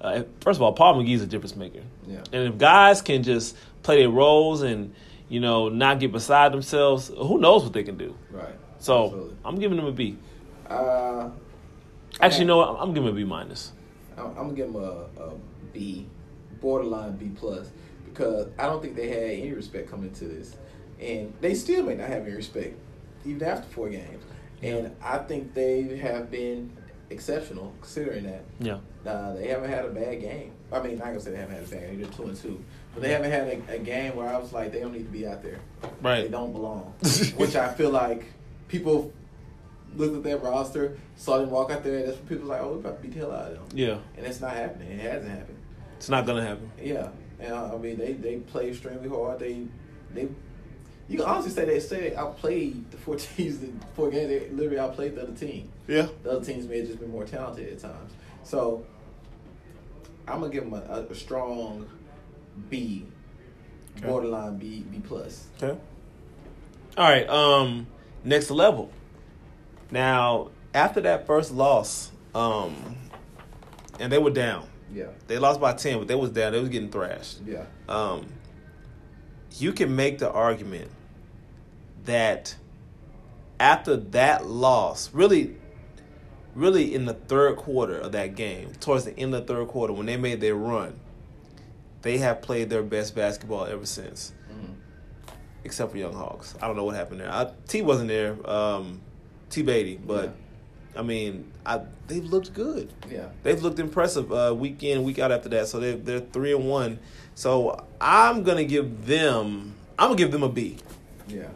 [0.00, 1.82] uh, first of all, Paul McGee's a difference maker.
[2.06, 2.22] Yeah.
[2.32, 4.94] And if guys can just play their roles and
[5.28, 8.14] you know not get beside themselves, who knows what they can do.
[8.30, 8.54] Right.
[8.78, 9.36] So Absolutely.
[9.44, 10.16] I'm giving them a B.
[10.70, 11.30] Uh,
[12.20, 13.72] Actually, no, I'm, I'm giving them a B minus.
[14.16, 15.32] I'm, I'm gonna give them a, a
[15.72, 16.06] B,
[16.60, 17.70] borderline B plus,
[18.06, 20.56] because I don't think they had any respect coming to this,
[21.00, 22.78] and they still may not have any respect
[23.24, 24.24] even after four games.
[24.62, 26.70] And I think they have been
[27.08, 28.44] exceptional considering that.
[28.60, 28.78] Yeah.
[29.06, 30.52] Uh, they haven't had a bad game.
[30.70, 32.00] I mean, not gonna say they haven't had a bad game.
[32.00, 34.72] They're two and two, but they haven't had a, a game where I was like,
[34.72, 35.58] they don't need to be out there.
[36.02, 36.22] Right.
[36.24, 36.94] They don't belong.
[37.36, 38.26] Which I feel like
[38.68, 39.12] people
[39.96, 42.72] looked at that roster, saw them walk out there, and that's when people like, oh,
[42.72, 43.78] we're about to beat the hell out of them.
[43.78, 43.98] Yeah.
[44.16, 44.90] And it's not happening.
[44.92, 45.56] It hasn't happened.
[45.96, 46.70] It's not gonna happen.
[46.80, 49.38] Yeah, and uh, I mean they they play extremely hard.
[49.38, 49.66] They
[50.14, 50.28] they
[51.08, 54.28] you can honestly say they say I played the four teams in four games.
[54.28, 55.70] They literally outplayed the other team.
[55.86, 56.06] Yeah.
[56.22, 58.12] The other teams may have just been more talented at times.
[58.44, 58.86] So
[60.26, 61.86] I'm gonna give them a, a strong
[62.70, 63.04] B,
[63.98, 64.06] Okay.
[64.06, 65.48] borderline B B plus.
[65.62, 65.78] Okay.
[66.96, 67.28] All right.
[67.28, 67.86] Um,
[68.24, 68.90] next level.
[69.90, 72.74] Now, after that first loss, um,
[73.98, 74.66] and they were down.
[74.92, 76.52] Yeah, They lost by ten, but they was down.
[76.52, 77.38] They was getting thrashed.
[77.46, 78.26] yeah, um,
[79.58, 80.90] you can make the argument
[82.06, 82.56] that
[83.60, 85.54] after that loss, really,
[86.56, 89.92] really in the third quarter of that game, towards the end of the third quarter,
[89.92, 90.98] when they made their run,
[92.02, 94.74] they have played their best basketball ever since, Mhm.
[95.62, 96.54] except for Young Hogs.
[96.60, 97.30] I don't know what happened there.
[97.30, 99.00] I, T wasn't there, um,
[99.50, 100.34] T Beatty, but
[100.96, 102.92] I mean, I, they've looked good.
[103.10, 103.28] Yeah.
[103.42, 105.68] They've looked impressive uh, week in, week out after that.
[105.68, 106.98] So they're they're three and one.
[107.34, 109.74] So I'm gonna give them.
[109.98, 110.78] I'm gonna give them a B.
[111.28, 111.48] Yeah.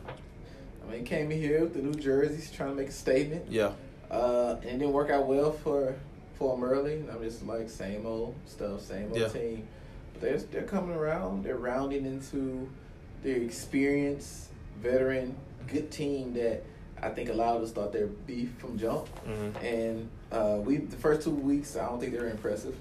[0.86, 3.46] I mean, came in here with the New Jerseys trying to make a statement.
[3.50, 3.72] Yeah.
[4.10, 5.94] Uh, and it didn't work out well for
[6.34, 7.04] for them early.
[7.10, 9.28] I'm just like same old stuff, same old Yeah.
[9.28, 9.66] team.
[10.12, 11.44] But they're they're coming around.
[11.44, 12.68] They're rounding into
[13.22, 15.34] their experienced, veteran,
[15.66, 16.62] good team that
[17.04, 19.08] I think a lot of us start their beef from jump.
[19.26, 19.62] Mhm.
[19.62, 22.74] And uh, we the first two weeks, I don't think they were impressive.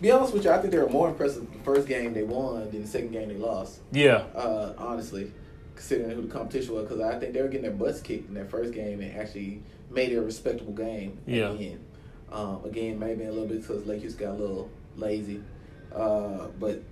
[0.00, 2.70] Be honest with you, I think they were more impressive the first game they won
[2.70, 3.80] than the second game they lost.
[3.92, 4.24] Yeah.
[4.34, 5.32] Uh, honestly,
[5.76, 8.34] considering who the competition was, because I think they were getting their butts kicked in
[8.34, 11.18] their first game and actually made it a respectable game.
[11.26, 11.54] Yeah.
[12.32, 15.40] Um, again, maybe a little bit because Lake Houston got a little lazy,
[15.94, 16.82] uh, but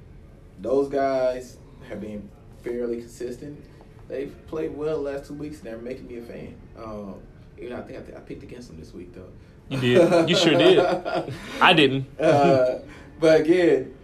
[0.61, 1.57] those guys
[1.89, 2.29] have been
[2.63, 3.59] fairly consistent.
[4.11, 6.57] They've played well the last two weeks, and they're making me a fan.
[6.77, 7.15] Um,
[7.57, 9.29] even I think I, think I picked against them this week though.
[9.69, 10.29] You did.
[10.29, 10.81] You sure did.
[11.61, 12.07] I didn't.
[12.21, 12.81] uh,
[13.21, 13.95] but again,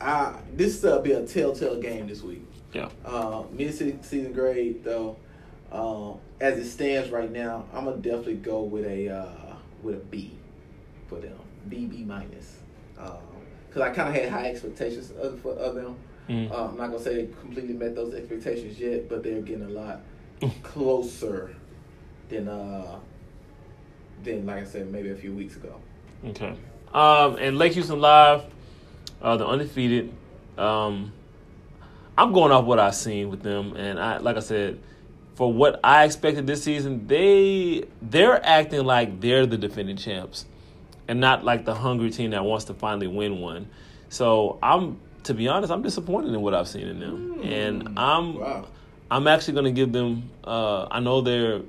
[0.00, 2.44] I this will be a telltale game this week.
[2.72, 2.88] Yeah.
[3.04, 5.16] Uh, mid-season grade though,
[5.70, 9.98] um, as it stands right now, I'm gonna definitely go with a uh, with a
[9.98, 10.36] B
[11.08, 11.38] for them,
[11.68, 12.58] B B minus,
[12.94, 15.96] because I kind of had high expectations of, for of them.
[16.30, 16.50] Mhm.
[16.50, 19.68] Uh, I'm not gonna say they completely met those expectations yet, but they're getting a
[19.68, 20.00] lot
[20.62, 21.54] closer
[22.28, 22.98] than uh
[24.22, 25.74] than like I said maybe a few weeks ago.
[26.24, 26.54] Okay.
[26.94, 28.42] Um, and Lake Houston Live,
[29.20, 30.12] uh, the undefeated.
[30.56, 31.12] Um,
[32.16, 34.78] I'm going off what I've seen with them, and I like I said,
[35.34, 40.44] for what I expected this season, they they're acting like they're the defending champs,
[41.08, 43.68] and not like the hungry team that wants to finally win one.
[44.10, 48.38] So I'm, to be honest, I'm disappointed in what I've seen in them, and I'm
[48.38, 48.66] Wow.
[49.10, 50.30] I'm actually going to give them.
[50.44, 51.62] Uh, I know they're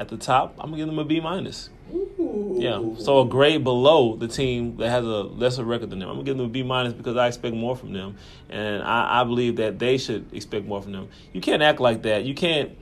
[0.00, 0.54] at the top.
[0.58, 1.68] I'm gonna give them a B minus.
[1.92, 6.08] Yeah, so a grade below the team that has a lesser record than them.
[6.08, 8.16] I'm gonna give them a B minus because I expect more from them,
[8.48, 11.08] and I, I believe that they should expect more from them.
[11.32, 12.24] You can't act like that.
[12.24, 12.76] You can't,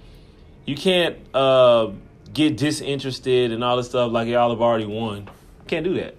[0.64, 1.90] you can't uh,
[2.32, 5.18] get disinterested and all this stuff like y'all have already won.
[5.18, 6.14] You can't do that.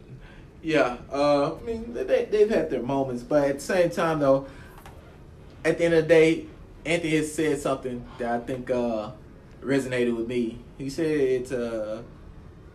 [0.62, 4.46] Yeah, uh, I mean they they've had their moments, but at the same time though,
[5.64, 6.46] at the end of the day,
[6.86, 9.12] Anthony has said something that I think uh,
[9.62, 10.60] resonated with me.
[10.78, 12.04] He said it's a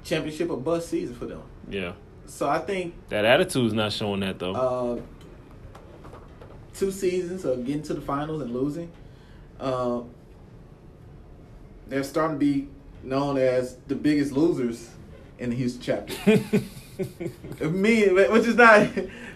[0.02, 1.42] championship or bust season for them.
[1.68, 1.92] Yeah,
[2.26, 4.54] So I think that attitude's not showing that though.
[4.54, 5.00] uh,
[6.74, 8.90] two seasons of getting to the finals and losing,
[9.60, 10.00] uh,
[11.88, 12.68] they're starting to be
[13.02, 14.90] known as the biggest losers
[15.38, 16.40] in the Houston chapter.
[17.60, 18.88] Me, which is not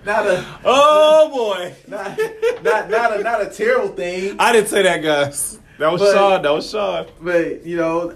[0.07, 2.19] not a oh boy, not
[2.63, 5.59] not not a not a terrible thing, I didn't say that, guys.
[5.79, 6.43] That was But- Sean.
[6.43, 7.07] That was Sean.
[7.21, 8.15] but you know,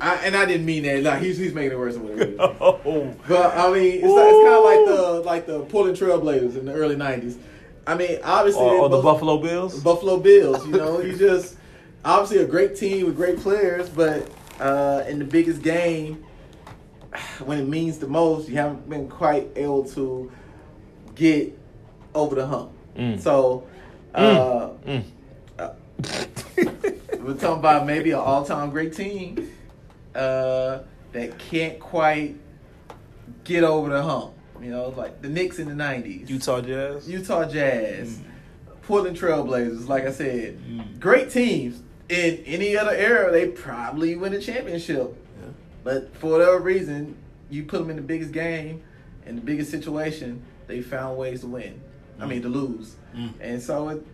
[0.00, 1.02] I, and I didn't mean that.
[1.02, 2.38] Like he's he's making it worse than what it is.
[2.40, 6.56] Oh, But I mean, it's, like, it's kind of like the like the Portland Trailblazers
[6.56, 7.36] in the early '90s.
[7.86, 9.82] I mean, obviously, or, or the both- Buffalo Bills.
[9.82, 10.64] Buffalo Bills.
[10.66, 11.56] You know, you just
[12.04, 14.28] obviously a great team with great players, but
[14.60, 16.24] uh, in the biggest game,
[17.44, 20.30] when it means the most, you haven't been quite able to
[21.14, 21.58] get
[22.14, 22.70] over the hump.
[22.96, 23.20] Mm.
[23.20, 23.66] So.
[24.14, 25.04] Uh, Mm.
[27.22, 29.48] we're talking about maybe an all-time great team
[30.14, 30.80] uh,
[31.12, 32.34] that can't quite
[33.44, 34.32] get over the hump.
[34.60, 37.08] You know, like the Knicks in the '90s, Utah Jazz.
[37.08, 38.18] Utah Jazz,
[38.82, 39.88] Portland Trailblazers.
[39.88, 41.00] Like I said, Mm.
[41.00, 41.82] great teams.
[42.08, 45.16] In any other era, they probably win a championship.
[45.84, 47.16] But for whatever reason,
[47.50, 48.82] you put them in the biggest game,
[49.26, 51.80] in the biggest situation, they found ways to win.
[52.20, 52.94] I mean, to lose.
[53.16, 53.32] Mm.
[53.40, 54.06] And so, it,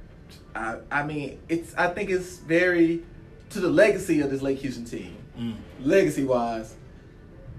[0.55, 1.75] I, I mean, it's.
[1.75, 3.03] I think it's very
[3.51, 5.17] to the legacy of this Lake Houston team.
[5.39, 5.57] Mm.
[5.81, 6.75] Legacy wise,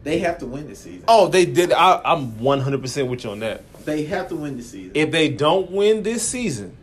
[0.04, 1.04] they have to win this season.
[1.08, 1.72] Oh, they did.
[1.72, 3.64] I, I'm 100% with you on that.
[3.86, 4.92] They have to win this season.
[4.96, 6.76] If they don't win this season,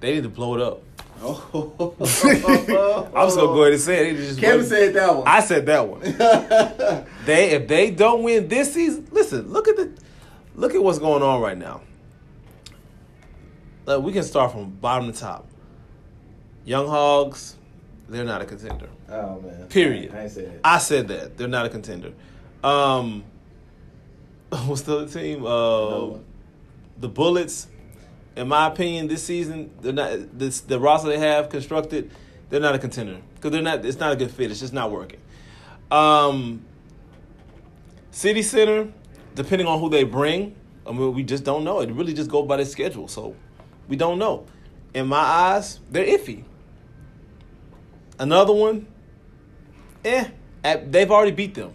[0.00, 0.82] they need to blow it up.
[1.22, 1.94] Oh.
[3.14, 4.14] I'm was gonna go ahead and say it.
[4.14, 5.26] They just Kevin said that one.
[5.26, 7.06] I said that one.
[7.24, 9.52] They if they don't win this season, listen.
[9.52, 9.92] Look at the
[10.54, 11.82] look at what's going on right now.
[13.84, 15.46] Like, we can start from bottom to top.
[16.64, 17.56] Young Hogs,
[18.08, 18.88] they're not a contender.
[19.10, 19.66] oh man.
[19.68, 20.14] Period.
[20.14, 20.60] I ain't said it.
[20.64, 22.12] I said that they're not a contender.
[22.62, 23.24] Um,
[24.66, 25.44] what's the other team?
[25.44, 26.18] Uh,
[26.98, 27.68] the Bullets.
[28.38, 32.12] In my opinion, this season they're not this, the roster they have constructed.
[32.50, 33.84] They're not a contender because they're not.
[33.84, 34.52] It's not a good fit.
[34.52, 35.18] It's just not working.
[35.90, 36.64] Um,
[38.12, 38.92] City Center,
[39.34, 40.54] depending on who they bring,
[40.86, 41.80] I mean, we just don't know.
[41.80, 43.34] It really just goes by their schedule, so
[43.88, 44.46] we don't know.
[44.94, 46.44] In my eyes, they're iffy.
[48.20, 48.86] Another one,
[50.04, 50.28] eh,
[50.62, 51.72] at, they've already beat them,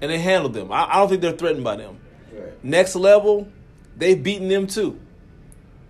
[0.00, 0.72] and they handled them.
[0.72, 2.00] I, I don't think they're threatened by them.
[2.32, 2.64] Right.
[2.64, 3.48] Next level,
[3.96, 4.98] they've beaten them too.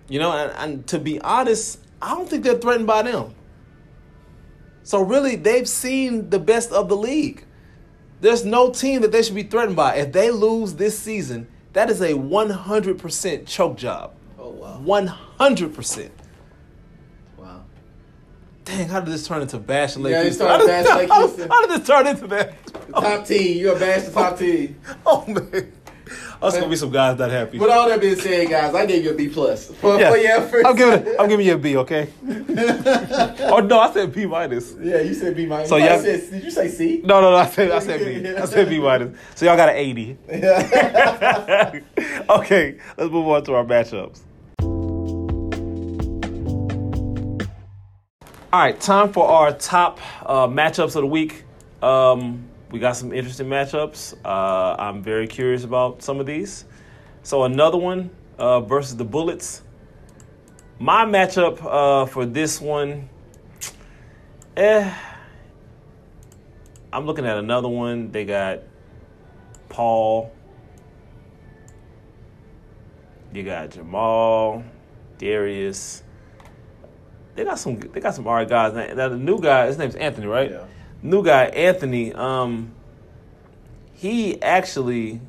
[0.08, 3.34] You know, and, and to be honest, I don't think they're threatened by them.
[4.82, 7.44] So really, they've seen the best of the league.
[8.20, 9.96] There's no team that they should be threatened by.
[9.96, 14.14] If they lose this season, that is a 100% choke job.
[14.38, 14.80] Oh wow.
[15.38, 16.10] 100%.
[17.36, 17.64] Wow.
[18.64, 20.46] Dang, how did this turn into bashing Lake Yeah, Houston?
[20.46, 21.48] started How did- bashing how- Houston.
[21.50, 22.54] How did this turn into that?
[22.92, 23.58] Top team.
[23.58, 24.80] You're a bash the top oh, team.
[25.04, 25.72] Oh, man.
[26.40, 27.58] That's going to be some guys not happy.
[27.58, 30.10] With all that being said, guys, I gave you a B plus for, Yeah.
[30.10, 30.66] for your effort.
[30.66, 32.08] I'm giving it, I'm giving you a B, okay?
[32.28, 34.74] oh no, I said B minus.
[34.80, 35.68] yeah, you said B minus.
[35.68, 37.00] So You y'all- said- did you say C?
[37.04, 37.36] No, no, no.
[37.38, 38.28] I said I said B.
[38.36, 39.18] I said B minus.
[39.34, 40.16] So y'all got an eighty.
[40.28, 41.80] Yeah.
[42.30, 44.20] okay, let's move on to our matchups.
[48.50, 51.44] All right, time for our top uh, matchups of the week.
[51.82, 54.14] Um, we got some interesting matchups.
[54.24, 56.64] Uh, I'm very curious about some of these.
[57.22, 59.62] So another one uh, versus the Bullets.
[60.78, 63.08] My matchup uh, for this one,
[64.56, 64.94] eh.
[66.92, 68.10] I'm looking at another one.
[68.12, 68.60] They got
[69.68, 70.32] Paul.
[73.32, 74.64] You got Jamal,
[75.18, 76.02] Darius.
[77.34, 77.78] They got some.
[77.78, 78.72] They got some alright guys.
[78.72, 80.50] Now, now the new guy, his name's Anthony, right?
[80.50, 80.64] Yeah.
[81.02, 82.12] New guy, Anthony.
[82.12, 82.72] Um,
[83.94, 85.20] he actually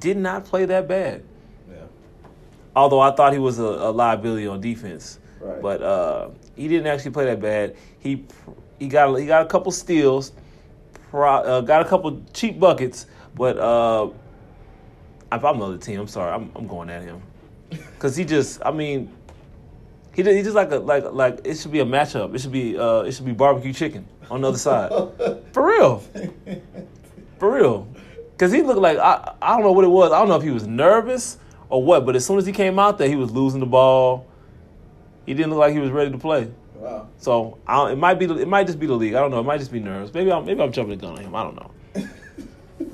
[0.00, 1.22] did not play that bad.
[1.70, 1.76] yeah.
[2.74, 5.60] Although I thought he was a, a liability on defense, Right.
[5.62, 7.76] but uh, he didn't actually play that bad.
[7.98, 8.24] He
[8.78, 10.32] he got he got a couple steals,
[11.10, 14.08] pro, uh, got a couple cheap buckets, but uh,
[15.32, 17.20] if I'm another team, I'm sorry, I'm, I'm going at him
[17.70, 19.12] because he just I mean
[20.16, 22.34] he he just like a like like it should be a matchup.
[22.34, 24.90] It should be uh, it should be barbecue chicken on the other side
[25.52, 26.02] for real,
[27.38, 27.86] for real.
[28.38, 30.12] Cause he looked like I I don't know what it was.
[30.12, 31.36] I don't know if he was nervous
[31.68, 32.06] or what.
[32.06, 34.26] But as soon as he came out there, he was losing the ball.
[35.26, 36.50] He didn't look like he was ready to play.
[36.76, 37.08] Wow.
[37.18, 39.14] So I don't, it might be the- it might just be the league.
[39.14, 39.40] I don't know.
[39.40, 40.14] It might just be nerves.
[40.14, 41.34] Maybe I'm maybe I'm jumping the gun on him.
[41.34, 41.70] I don't know.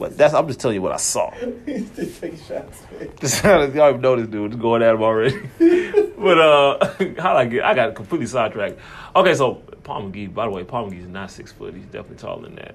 [0.02, 1.30] But that's I'm just telling you what I saw.
[1.64, 2.82] He's just taking shots.
[3.20, 4.58] Just y'all even know this dude.
[4.58, 5.38] Going at him already.
[6.18, 7.62] but uh, how I get?
[7.62, 8.80] I got completely sidetracked.
[9.14, 10.34] Okay, so Paul McGee.
[10.34, 11.74] By the way, Paul McGee's not six foot.
[11.74, 12.74] He's definitely taller than that.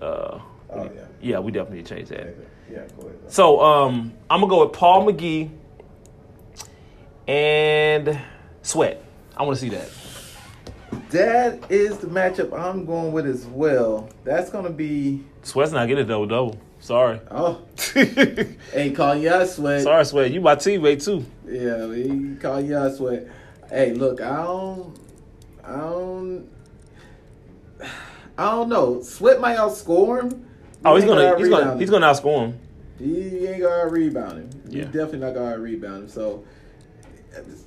[0.00, 0.40] Uh,
[0.70, 1.04] Oh yeah.
[1.20, 2.34] yeah, we definitely need to change that.
[2.70, 2.86] Yeah.
[2.98, 3.18] Go ahead.
[3.30, 5.50] So um, I'm gonna go with Paul McGee
[7.28, 8.18] and
[8.62, 9.04] Sweat.
[9.36, 9.90] I want to see that.
[11.10, 14.08] That is the matchup I'm going with as well.
[14.24, 15.22] That's gonna be.
[15.46, 16.58] Sweat's not getting a double double.
[16.80, 17.20] Sorry.
[17.30, 17.62] Oh,
[18.74, 19.80] ain't calling you out, sweat.
[19.82, 20.32] Sorry, Sweat.
[20.32, 21.24] You my teammate too.
[21.46, 23.28] Yeah, he call you out, sweat.
[23.70, 24.98] Hey, look, I don't,
[25.62, 26.48] I don't,
[28.36, 29.00] I don't know.
[29.02, 30.48] Sweat might outscore him.
[30.84, 32.58] Oh, he's gonna he's gonna he's gonna outscore him.
[32.98, 34.50] He ain't gonna rebound him.
[34.68, 34.82] Yeah.
[34.82, 36.08] He's definitely not gonna rebound him.
[36.08, 36.44] So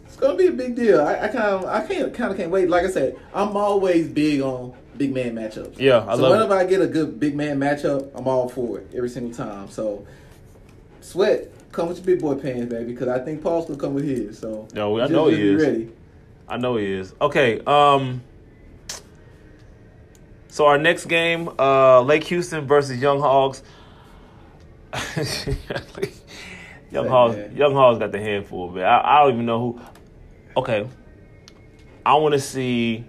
[0.06, 1.00] it's gonna be a big deal.
[1.00, 2.70] I, I kind of, I can't, kind of can't wait.
[2.70, 5.80] Like I said, I'm always big on big man matchups.
[5.80, 6.60] Yeah, I so love whenever it.
[6.60, 9.70] I get a good big man matchup, I'm all for it every single time.
[9.72, 10.06] So
[11.02, 14.04] sweat, come with your big boy pants, baby, because I think Paul's gonna come with
[14.04, 14.38] his.
[14.38, 15.62] So Yo, I just- know he just be is.
[15.64, 15.90] Ready.
[16.48, 17.14] I know he is.
[17.22, 17.62] Okay.
[17.66, 18.22] Um.
[20.50, 23.62] So our next game, uh, Lake Houston versus Young Hogs.
[26.92, 27.56] Young Hey, Hogs, man.
[27.56, 28.84] Young Hogs got the handful, man.
[28.84, 29.82] I, I don't even know who.
[30.58, 30.88] Okay,
[32.04, 33.06] I want to see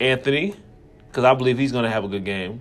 [0.00, 0.54] Anthony
[1.08, 2.60] because I believe he's going to have a good game.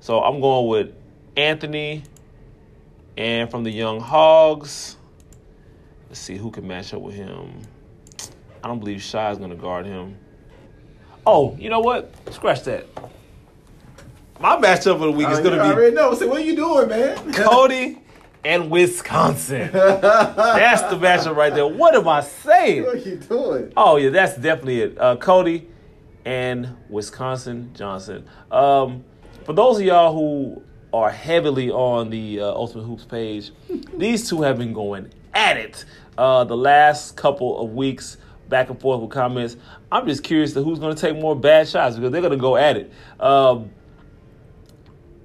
[0.00, 0.94] So I'm going with
[1.36, 2.02] Anthony,
[3.16, 4.96] and from the Young Hogs.
[6.08, 7.62] Let's see who can match up with him.
[8.62, 10.16] I don't believe Shy is going to guard him.
[11.26, 12.12] Oh, you know what?
[12.32, 12.86] Scratch that.
[14.40, 16.14] My matchup of the week is going you to be I already know.
[16.14, 17.32] So what are you doing, man?
[17.32, 18.00] Cody
[18.44, 19.70] and Wisconsin.
[19.72, 21.66] That's the matchup right there.
[21.66, 22.82] What am I saying?
[22.82, 23.72] what are you doing?
[23.76, 25.00] Oh yeah, that's definitely it.
[25.00, 25.68] Uh, Cody
[26.24, 28.26] and Wisconsin Johnson.
[28.50, 29.04] Um,
[29.44, 30.62] for those of y'all who
[30.92, 33.50] are heavily on the uh, Ultimate Hoops page,
[33.96, 35.84] these two have been going at it
[36.18, 38.18] uh, the last couple of weeks,
[38.48, 39.56] back and forth with comments.
[39.90, 42.36] I'm just curious to who's going to take more bad shots because they're going to
[42.36, 42.92] go at it.
[43.18, 43.70] Um,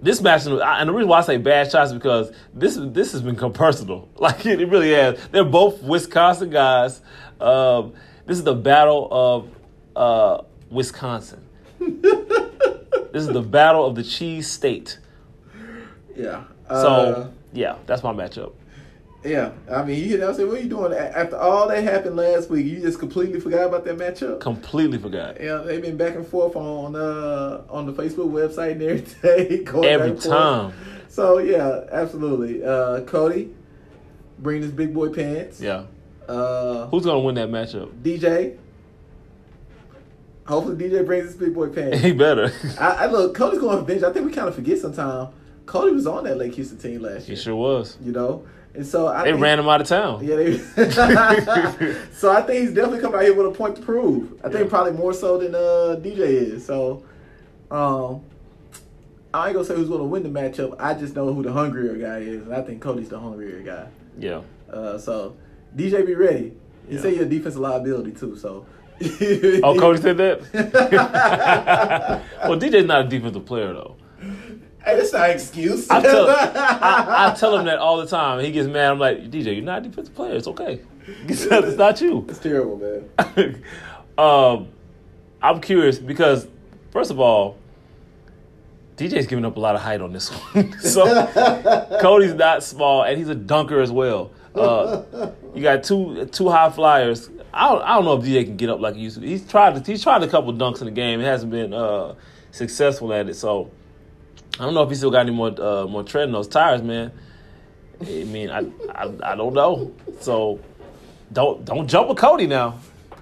[0.01, 3.21] this match, and the reason why I say bad shots is because this this has
[3.21, 4.07] become personal.
[4.17, 5.19] Like it, it really has.
[5.29, 7.01] They're both Wisconsin guys.
[7.39, 7.93] Um,
[8.25, 9.49] this is the battle of
[9.95, 11.43] uh, Wisconsin.
[11.79, 14.99] this is the battle of the cheese state.
[16.15, 16.43] Yeah.
[16.69, 18.53] So Uh, yeah, that's my matchup.
[19.23, 22.15] Yeah, I mean, you know, I said, what are you doing after all that happened
[22.15, 22.65] last week?
[22.65, 24.39] You just completely forgot about that matchup.
[24.39, 25.41] Completely forgot.
[25.41, 28.81] Yeah, they've been back and forth on uh on the Facebook website and
[29.23, 29.89] every day.
[29.89, 30.73] Every time.
[31.09, 32.63] So yeah, absolutely.
[32.63, 33.49] Uh, Cody,
[34.39, 35.59] bring his big boy pants.
[35.59, 35.85] Yeah.
[36.29, 37.89] Uh, Who's gonna win that matchup?
[38.03, 38.57] DJ.
[40.47, 41.99] Hopefully, DJ brings his big boy pants.
[41.99, 42.51] He better.
[42.79, 43.35] I, I look.
[43.35, 44.03] Cody's going for bench.
[44.03, 45.33] I think we kind of forget sometimes.
[45.65, 47.37] Cody was on that Lake Houston team last he year.
[47.37, 47.97] He sure was.
[48.01, 50.25] You know, and so I They think, ran him out of town.
[50.25, 50.57] Yeah, they.
[52.13, 54.33] so I think he's definitely coming out here with a point to prove.
[54.43, 54.69] I think Yeah.
[54.69, 56.65] probably more so than uh, DJ is.
[56.65, 57.03] So,
[57.69, 58.21] um,
[59.33, 60.75] I ain't gonna say who's gonna win the matchup.
[60.79, 63.87] I just know who the hungrier guy is, and I think Cody's the hungrier guy.
[64.17, 64.41] Yeah.
[64.71, 65.35] Uh, so
[65.75, 66.53] DJ, be ready.
[66.89, 67.01] You Yeah.
[67.01, 68.37] say you're a defensive liability too.
[68.37, 68.65] So.
[69.63, 70.41] Oh, Cody said that.
[72.47, 73.95] well, DJ's not a defensive player though.
[74.83, 75.89] Hey, that's not an excuse.
[75.89, 78.43] I tell, I, I tell him that all the time.
[78.43, 78.91] He gets mad.
[78.91, 80.35] I'm like, DJ, you're not a defensive player.
[80.35, 80.81] It's okay.
[81.27, 82.25] it's not you.
[82.29, 83.63] It's terrible, man.
[84.17, 84.69] um,
[85.41, 86.47] I'm curious because,
[86.91, 87.57] first of all,
[88.95, 90.79] DJ's giving up a lot of height on this one.
[90.79, 91.27] so
[92.01, 94.31] Cody's not small, and he's a dunker as well.
[94.55, 97.29] Uh, you got two two high flyers.
[97.57, 99.25] I don't, I don't know if DJ can get up like he used to.
[99.25, 101.19] He's tried to, he's tried a couple dunks in the game.
[101.19, 102.15] He hasn't been uh,
[102.51, 103.33] successful at it.
[103.35, 103.71] So
[104.59, 106.81] I don't know if he still got any more uh, more tread in those tires,
[106.81, 107.11] man.
[108.01, 108.59] I mean, I,
[108.91, 109.93] I I don't know.
[110.21, 110.59] So
[111.33, 112.79] don't don't jump with Cody now.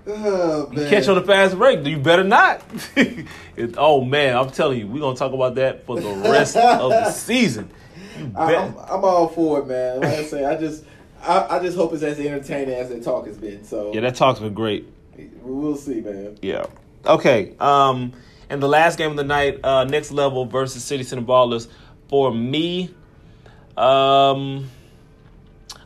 [0.07, 0.87] Oh, man.
[0.89, 1.83] Catch on the fast break.
[1.85, 2.61] You better not.
[3.57, 6.89] It- oh man, I'm telling you, we're gonna talk about that for the rest of
[6.89, 7.71] the season.
[8.35, 10.01] I, I'm, I'm all for it, man.
[10.01, 10.83] Like I say, I just,
[11.27, 13.63] I, I just hope it's as entertaining as the talk has been.
[13.63, 14.87] So yeah, that talk's been great.
[15.41, 16.37] we'll see, man.
[16.41, 16.65] Yeah.
[17.05, 17.55] Okay.
[17.59, 18.13] Um,
[18.49, 21.67] and the last game of the night, uh, next level versus City Center Ballers.
[22.09, 22.93] For me,
[23.75, 24.69] um,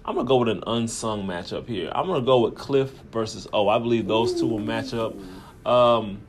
[0.05, 1.91] I'm gonna go with an unsung matchup here.
[1.93, 3.69] I'm gonna go with Cliff versus O.
[3.69, 5.15] I believe those two will match up.
[5.65, 6.21] Um,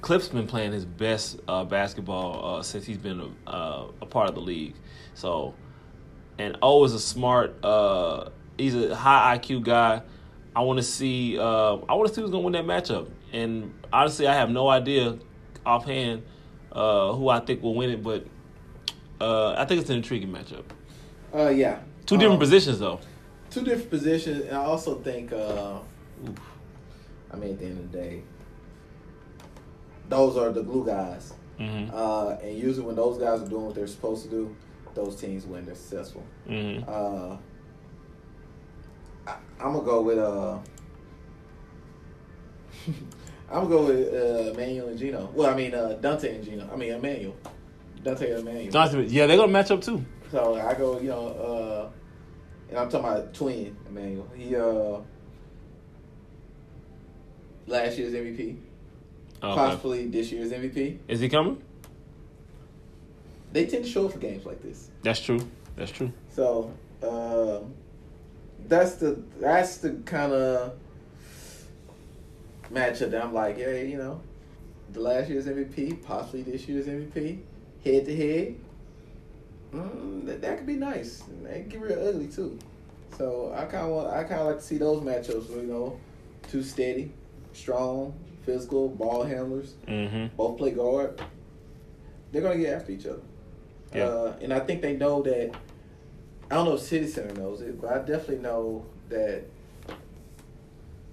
[0.00, 4.28] Cliff's been playing his best uh, basketball uh, since he's been a, uh, a part
[4.28, 4.74] of the league.
[5.14, 5.54] So,
[6.38, 7.56] and O is a smart.
[7.64, 10.02] Uh, he's a high IQ guy.
[10.54, 11.38] I want to see.
[11.38, 13.08] Uh, I want to see who's gonna win that matchup.
[13.32, 15.18] And honestly, I have no idea
[15.64, 16.22] offhand
[16.72, 18.26] uh, who I think will win it, but
[19.20, 20.64] uh, I think it's an intriguing matchup.
[21.34, 21.80] Uh, yeah.
[22.06, 23.00] Two different Um, positions though.
[23.50, 25.78] Two different positions, and I also think, uh,
[27.32, 28.22] I mean, at the end of the day,
[30.08, 31.32] those are the glue guys.
[31.58, 34.54] hmm Uh, and usually when those guys are doing what they're supposed to do,
[34.96, 35.64] those teams win.
[35.64, 36.24] They're successful.
[36.48, 37.36] hmm Uh,
[39.28, 40.58] I, I'm gonna go with uh,
[43.50, 45.30] I'm gonna go with uh, Emmanuel and Gino.
[45.34, 46.68] Well, I mean uh, Dante and Gino.
[46.72, 47.36] I mean Emmanuel,
[48.02, 48.72] Dante and Emmanuel.
[48.72, 50.04] Johnson, yeah, they're gonna match up too.
[50.32, 51.90] So I go, you know, uh,
[52.70, 54.28] and I'm talking about twin Emmanuel.
[54.36, 54.98] He uh,
[57.66, 58.56] last year's MVP,
[59.42, 59.54] Okay.
[59.54, 60.98] possibly this year's MVP.
[61.08, 61.62] Is he coming?
[63.52, 64.90] They tend to show up for games like this.
[65.02, 65.40] That's true.
[65.76, 66.12] That's true.
[66.30, 66.72] So
[67.02, 67.60] uh,
[68.68, 70.74] that's the that's the kind of
[72.72, 74.20] matchup that I'm like, yeah, you know,
[74.92, 77.40] the last year's MVP, possibly this year's MVP,
[77.84, 78.56] head to head.
[79.72, 81.22] Mm, that, that could be nice.
[81.42, 82.58] That could get real ugly too.
[83.16, 85.50] So I kind of want, I kind of like to see those matchups.
[85.50, 85.98] You know,
[86.50, 87.12] two steady,
[87.52, 89.74] strong, physical ball handlers.
[89.88, 91.22] hmm Both play guard.
[92.32, 93.22] They're gonna get after each other.
[93.94, 94.04] Yeah.
[94.04, 95.54] Uh, and I think they know that.
[96.50, 99.44] I don't know if City Center knows it, but I definitely know that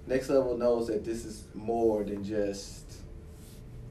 [0.06, 2.84] Next Level knows that this is more than just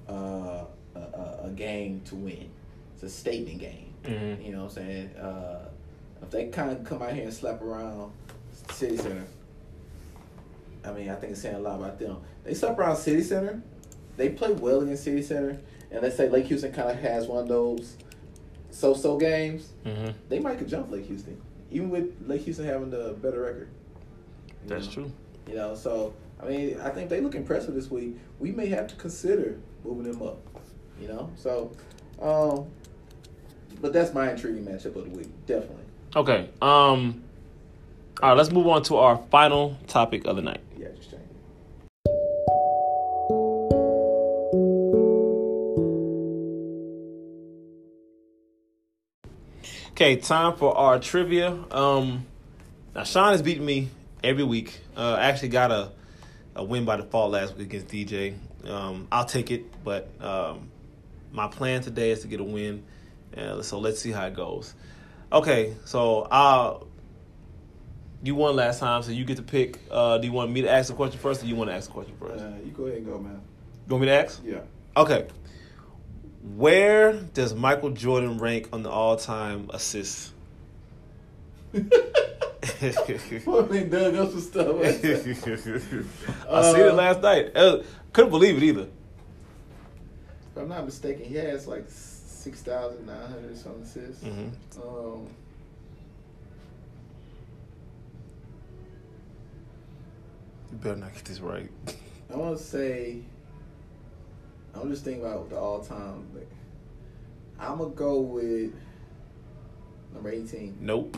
[0.07, 0.65] uh,
[0.95, 0.99] a,
[1.43, 2.49] a, game to win.
[2.93, 3.93] It's a statement game.
[4.05, 5.15] hmm You know what I'm saying?
[5.15, 5.69] Uh,
[6.21, 8.11] if they kind of come out here and slap around
[8.71, 9.25] City Center,
[10.85, 12.17] I mean, I think it's saying a lot about them.
[12.43, 13.61] They slap around City Center.
[14.17, 15.59] They play well against City Center,
[15.89, 17.97] and let's say Lake Houston kind of has one of those
[18.73, 19.69] so-so games.
[19.83, 21.39] hmm They might could jump Lake Houston,
[21.71, 23.69] even with Lake Houston having the better record.
[24.65, 24.93] That's know?
[24.93, 25.11] true.
[25.47, 28.17] You know, so I mean, I think they look impressive this week.
[28.39, 30.39] We may have to consider moving them up.
[30.99, 31.71] You know, so,
[32.21, 32.67] um,
[33.81, 35.83] but that's my intriguing matchup of the week, definitely.
[36.15, 36.49] Okay.
[36.61, 37.23] Um.
[38.21, 38.37] All right.
[38.37, 40.61] Let's move on to our final topic of the night.
[50.03, 51.57] Okay, time for our trivia.
[51.71, 52.25] Um,
[52.93, 53.87] now Sean has beaten me
[54.21, 54.77] every week.
[54.97, 55.93] Uh, I actually got a
[56.57, 58.35] a win by default last week against DJ.
[58.67, 60.69] Um, I'll take it, but um,
[61.31, 62.83] my plan today is to get a win.
[63.37, 64.73] Uh, so let's see how it goes.
[65.31, 66.85] Okay, so I'll
[68.21, 69.79] You won last time, so you get to pick.
[69.89, 71.87] Uh, do you want me to ask the question first, or you want to ask
[71.87, 72.43] the question first?
[72.43, 73.39] Uh, you go ahead and go, man.
[73.87, 74.41] You want me to ask?
[74.43, 74.59] Yeah.
[74.97, 75.27] Okay.
[76.43, 80.33] Where does Michael Jordan rank on the all-time assists?
[83.45, 84.67] Well, they dug up some stuff.
[84.81, 85.11] I seen
[86.81, 87.55] it last night.
[87.55, 88.87] Uh, couldn't believe it either.
[90.51, 94.23] If I'm not mistaken, he has like six thousand nine hundred some assists.
[94.23, 94.51] Mhm.
[94.81, 95.27] Um,
[100.71, 101.69] You better not get this right.
[102.31, 103.17] I want to say.
[104.75, 106.27] I'm just thinking about the all time.
[106.33, 106.49] Like,
[107.59, 108.73] I'm gonna go with
[110.13, 110.77] number eighteen.
[110.79, 111.17] Nope.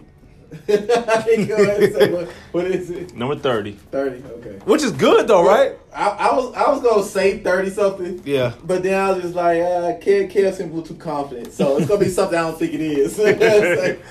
[0.69, 3.15] I ain't go ahead what, what is it?
[3.15, 3.73] Number thirty.
[3.73, 4.23] Thirty.
[4.23, 4.59] Okay.
[4.65, 5.77] which is good though, right?
[5.93, 8.21] I, I was I was gonna say thirty something.
[8.25, 8.53] Yeah.
[8.63, 11.99] But then I was just like, uh, Kid Kid seemed too confident, so it's gonna
[12.03, 13.19] be something I don't think it is.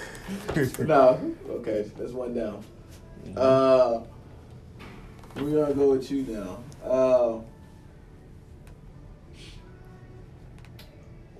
[0.57, 2.64] Like, no, okay, that's one down.
[3.36, 4.01] Uh,
[5.36, 6.59] we're gonna go with you now.
[6.88, 7.40] Uh,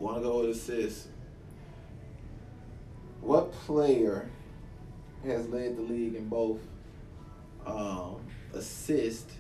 [0.05, 1.09] wanna go with assist?
[3.22, 4.28] What player
[5.24, 6.61] has led the league in both
[7.66, 8.16] um,
[8.52, 9.30] assist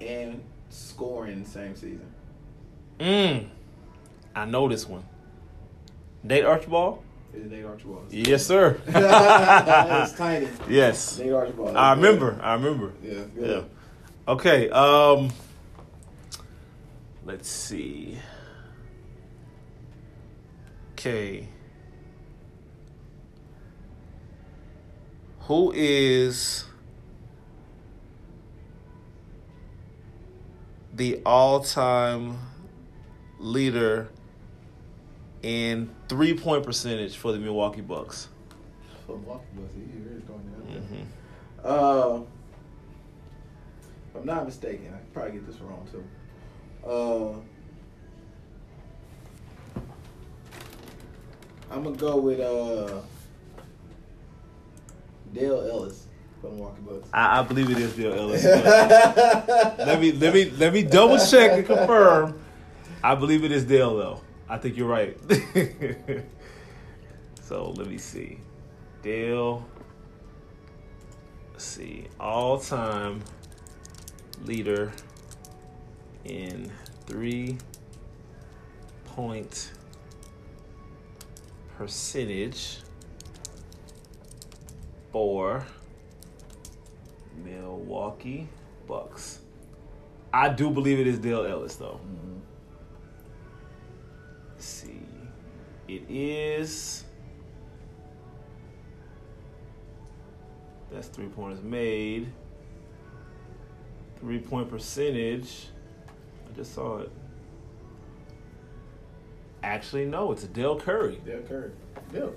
[0.00, 2.06] and scoring the same season?
[3.00, 3.48] Mm.
[4.36, 5.02] I know this one.
[6.22, 7.02] Nate Archibald.
[7.34, 8.12] Is Nate Archibald?
[8.12, 8.80] Yes, sir.
[10.16, 10.48] tiny.
[10.68, 11.18] yes.
[11.18, 11.76] Nate Archibald.
[11.76, 12.38] I remember.
[12.40, 12.92] I remember.
[13.02, 13.62] Yeah, Yeah.
[14.28, 14.70] Okay.
[14.70, 15.32] Um.
[17.24, 18.18] Let's see.
[21.00, 21.48] Okay.
[25.44, 26.66] Who is
[30.92, 32.36] the all-time
[33.38, 34.10] leader
[35.42, 38.28] in three-point percentage for the Milwaukee Bucks?
[39.06, 40.80] For Milwaukee Bucks, he really going down there.
[40.82, 41.06] hmm
[41.64, 42.20] Uh,
[44.10, 46.04] if I'm not mistaken, I probably get this wrong too.
[46.86, 47.40] Uh,
[51.70, 53.00] I'm gonna go with uh,
[55.32, 56.06] Dale Ellis
[56.42, 57.08] the Milwaukee Bucks.
[57.12, 58.44] I, I believe it is Dale Ellis.
[58.44, 62.40] let me let me let me double check and confirm.
[63.02, 64.20] I believe it is Dale though.
[64.48, 65.16] I think you're right.
[67.42, 68.38] so let me see.
[69.02, 69.64] Dale.
[71.52, 72.06] Let's see.
[72.18, 73.22] All time
[74.44, 74.92] leader
[76.24, 76.70] in
[77.06, 77.58] three
[79.04, 79.72] point
[81.80, 82.80] percentage
[85.10, 85.64] for
[87.42, 88.46] Milwaukee
[88.86, 89.38] Bucks.
[90.30, 91.98] I do believe it is Dale Ellis though.
[94.50, 95.00] Let's see.
[95.88, 97.04] It is.
[100.92, 102.30] That's three pointers made.
[104.18, 105.68] Three point percentage.
[106.46, 107.10] I just saw it.
[109.62, 111.20] Actually, no, it's Dale Curry.
[111.24, 111.70] Dale Curry.
[112.12, 112.34] Dale.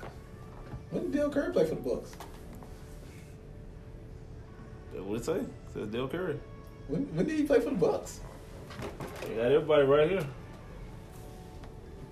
[0.92, 2.12] When did Dale Curry play for the Bucks?
[4.94, 5.34] What did it say?
[5.38, 6.40] It says Dale Curry.
[6.88, 8.20] When, when did he play for the Bucks?
[9.30, 10.26] You got everybody right here.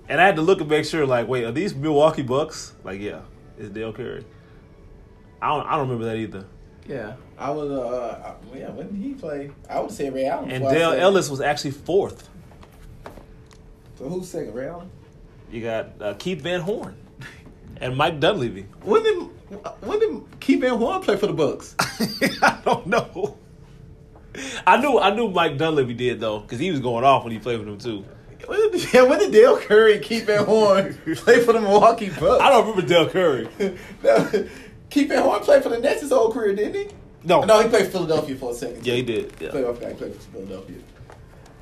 [0.10, 2.74] And I had to look and make sure, like, wait, are these Milwaukee Bucks?
[2.84, 3.22] Like, yeah,
[3.58, 4.26] it's Dale Curry.
[5.42, 6.46] I don't, I don't remember that either.
[6.88, 7.70] Yeah, I was.
[7.72, 9.52] Uh, I- yeah, when did he play?
[9.70, 10.50] I would say Ray Allen.
[10.52, 12.28] And Dale Ellis was actually fourth.
[13.98, 14.54] So who's second?
[14.54, 14.90] Ray Allen.
[15.52, 16.96] You got uh, Keith Van Horn
[17.78, 18.68] and Mike Dunleavy.
[18.84, 19.16] When did
[19.82, 21.76] when did Keith Van Horn play for the Bucks?
[22.42, 23.38] I don't know.
[24.66, 27.40] I knew I knew Mike Dunleavy did though, because he was going off when he
[27.40, 28.06] played with them too.
[28.48, 32.10] When did, yeah, when did Dale Curry and Keith Van Horn play for the Milwaukee
[32.10, 32.42] Bucks?
[32.42, 33.50] I don't remember Dale Curry.
[34.04, 34.48] No,
[34.90, 36.96] Keith Van Horn played for the Nets his whole career, didn't he?
[37.24, 37.44] No.
[37.44, 38.86] no, he played for Philadelphia for a second.
[38.86, 39.34] Yeah, he did.
[39.40, 39.52] Yeah.
[39.52, 40.78] Forgot he played for Philadelphia.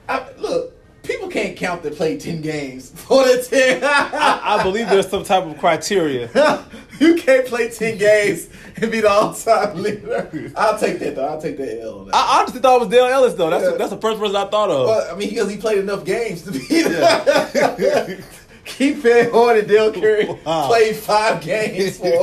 [0.07, 0.74] I, look,
[1.10, 3.80] people can't count that played ten games for the team.
[3.84, 6.30] I, I believe there's some type of criteria.
[6.99, 10.52] you can't play ten games and be the all-time leader.
[10.56, 11.26] I'll take that though.
[11.27, 11.99] I'll take that L.
[11.99, 12.15] On that.
[12.15, 13.49] I honestly thought it was Dale Ellis though.
[13.49, 13.77] That's Yeah.
[13.77, 14.88] that's the first person I thought of.
[14.88, 16.60] Well, I mean, because he played enough games to be.
[18.65, 20.68] Keith Van Horn and Dale Curry Wow.
[20.68, 22.06] played five games for.
[22.06, 22.22] I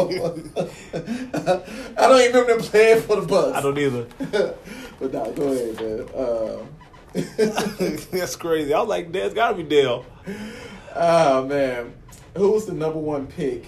[1.96, 3.56] don't even remember them playing for the Bucks.
[3.58, 4.06] I don't either.
[5.00, 6.08] but no, go ahead, man.
[6.14, 6.68] Um,
[8.10, 8.74] That's crazy.
[8.74, 10.04] I was like, there's got to be Dale.
[10.94, 11.94] oh man,
[12.36, 13.64] who was the number one pick?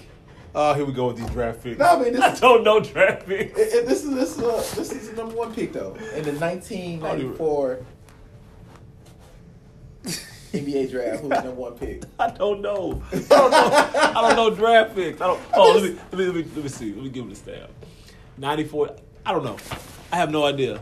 [0.55, 1.79] Oh, here we go with these draft picks.
[1.79, 3.57] No, I mean, this- I don't know draft picks.
[3.57, 6.23] It- it- this is this is uh, this is the number one pick though in
[6.23, 7.85] the 1994
[10.51, 11.21] NBA draft.
[11.21, 12.03] Who was the number one pick?
[12.19, 13.03] I don't know.
[13.11, 13.89] I don't know.
[13.93, 15.21] I don't know draft picks.
[15.21, 15.39] I don't.
[15.53, 16.93] Oh, let me let me let me, let me see.
[16.93, 17.69] Let me give it a stab.
[18.37, 18.95] 94.
[19.25, 19.57] I don't know.
[20.11, 20.81] I have no idea.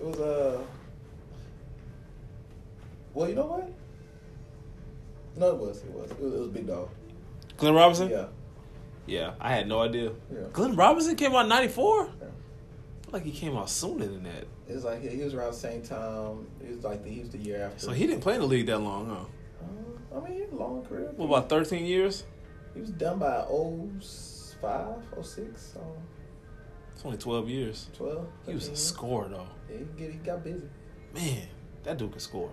[0.00, 0.60] It was uh.
[3.14, 3.70] Well, you know what?
[5.36, 5.82] No, it was.
[5.82, 6.10] It was.
[6.10, 6.88] It was, it was Big Dog.
[7.56, 8.10] Glenn Robinson?
[8.10, 8.26] Yeah.
[9.06, 10.12] Yeah, I had no idea.
[10.32, 10.40] Yeah.
[10.52, 12.08] Glenn Robinson came out in 94?
[12.20, 12.26] Yeah.
[13.12, 14.44] like he came out sooner than that.
[14.68, 16.46] It was like he, he was around the same time.
[16.62, 17.78] It was like the, he was the year after.
[17.80, 19.66] So he didn't play in the league that long, huh?
[20.14, 21.12] Uh, I mean, he had a long career.
[21.16, 22.24] What, about 13 years?
[22.72, 25.96] He was done by 05, 06, so
[26.94, 27.90] It's only 12 years.
[27.96, 28.26] 12.
[28.46, 28.76] He was a 13.
[28.76, 29.46] scorer, though.
[29.70, 30.66] Yeah, he, get, he got busy.
[31.14, 31.46] Man,
[31.84, 32.50] that dude can score.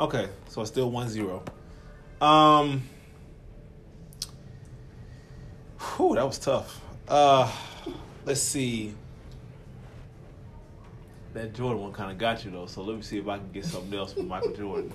[0.00, 1.42] Okay, so it's still 1 0.
[2.20, 2.82] Um,
[5.78, 6.80] whew, that was tough.
[7.08, 7.50] Uh,
[8.24, 8.94] let's see.
[11.34, 13.50] That Jordan one kind of got you though, so let me see if I can
[13.52, 14.92] get something else from Michael Jordan.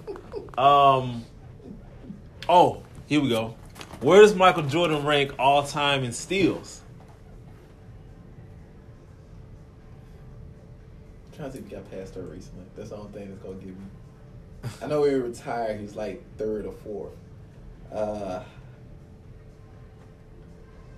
[0.57, 1.25] Um,
[2.47, 3.55] oh, here we go.
[4.01, 6.81] Where does Michael Jordan rank all time in steals?
[11.31, 12.65] I'm trying to see if he got past her recently.
[12.75, 13.85] That's the only thing that's gonna give me.
[14.81, 15.77] I know he retired.
[15.77, 17.13] He was like third or fourth.
[17.91, 18.43] Uh,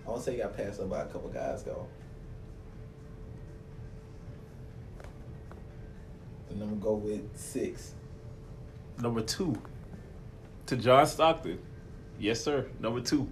[0.05, 1.87] I want to say he got passed up by a couple guys though.
[6.49, 7.93] And I'm gonna go with six.
[8.99, 9.55] Number two,
[10.65, 11.59] to John Stockton.
[12.19, 12.65] Yes, sir.
[12.79, 13.29] Number two.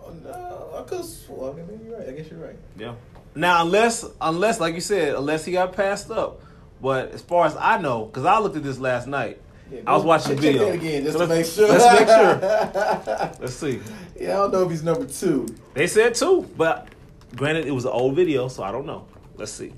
[0.00, 1.52] Oh no, I could swear.
[1.52, 2.08] I mean, you're right.
[2.08, 2.58] I guess you're right.
[2.78, 2.94] Yeah.
[3.34, 6.40] Now, unless, unless, like you said, unless he got passed up.
[6.80, 9.40] But as far as I know, because I looked at this last night,
[9.70, 10.70] Yeah, I was watching the video.
[10.70, 11.68] again just So to make sure.
[11.68, 13.32] let's make sure.
[13.40, 13.80] Let's see.
[14.20, 15.46] yeah, I don't know if he's number two.
[15.74, 16.88] They said two, but
[17.34, 19.06] granted, it was an old video, so I don't know.
[19.36, 19.72] Let's see.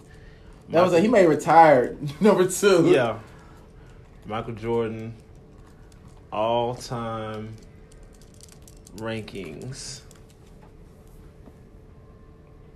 [0.70, 2.88] That was a, he may retire number two.
[2.90, 3.18] Yeah.
[4.26, 5.14] Michael Jordan,
[6.30, 7.54] all time
[8.96, 10.02] rankings.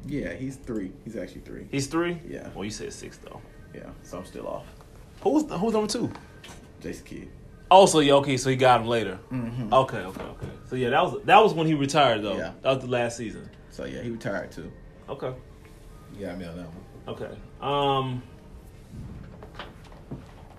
[0.07, 0.93] Yeah, he's three.
[1.05, 1.67] He's actually three.
[1.71, 2.19] He's three?
[2.27, 2.49] Yeah.
[2.55, 3.41] Well, you said six, though.
[3.75, 4.67] Yeah, so I'm still off.
[5.23, 6.11] Who's, who's number two?
[6.81, 7.29] Jason Kidd.
[7.71, 9.19] Also, so yeah, okay, so he got him later.
[9.31, 9.73] Mm-hmm.
[9.73, 10.47] Okay, okay, okay.
[10.69, 12.37] So yeah, that was that was when he retired though.
[12.37, 12.53] Yeah.
[12.63, 13.49] That was the last season.
[13.71, 14.71] So yeah, he retired too.
[15.09, 15.33] Okay.
[16.19, 16.85] You got me on that one.
[17.09, 17.31] Okay.
[17.63, 18.23] Um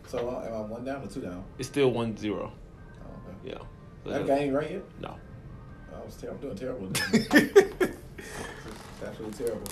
[0.08, 1.44] So uh, am I one down or two down?
[1.60, 2.52] it's still one zero.
[3.02, 3.38] Oh, okay.
[3.52, 4.12] Yeah.
[4.12, 4.84] That guy ain't right yet.
[5.00, 5.16] No.
[5.96, 6.88] I was ter- I'm doing terrible.
[9.06, 9.68] Absolutely terrible.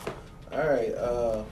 [0.51, 0.93] All right.
[0.93, 1.43] Uh,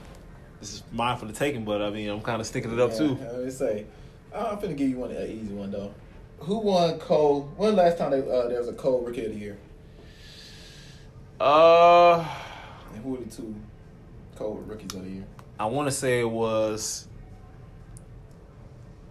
[0.60, 2.98] This is mine for the taking, but I mean I'm kinda sticking it up yeah,
[2.98, 3.18] too.
[3.20, 3.86] Let me say,
[4.34, 5.92] I'm finna give you one an easy one though.
[6.40, 7.50] Who won Cole?
[7.56, 9.58] When last time they, uh, there was a Cole Rookie of the Year?
[11.40, 12.18] Uh
[12.92, 13.54] And who were the two
[14.36, 15.24] Cole Rookies of the Year?
[15.58, 17.08] I wanna say it was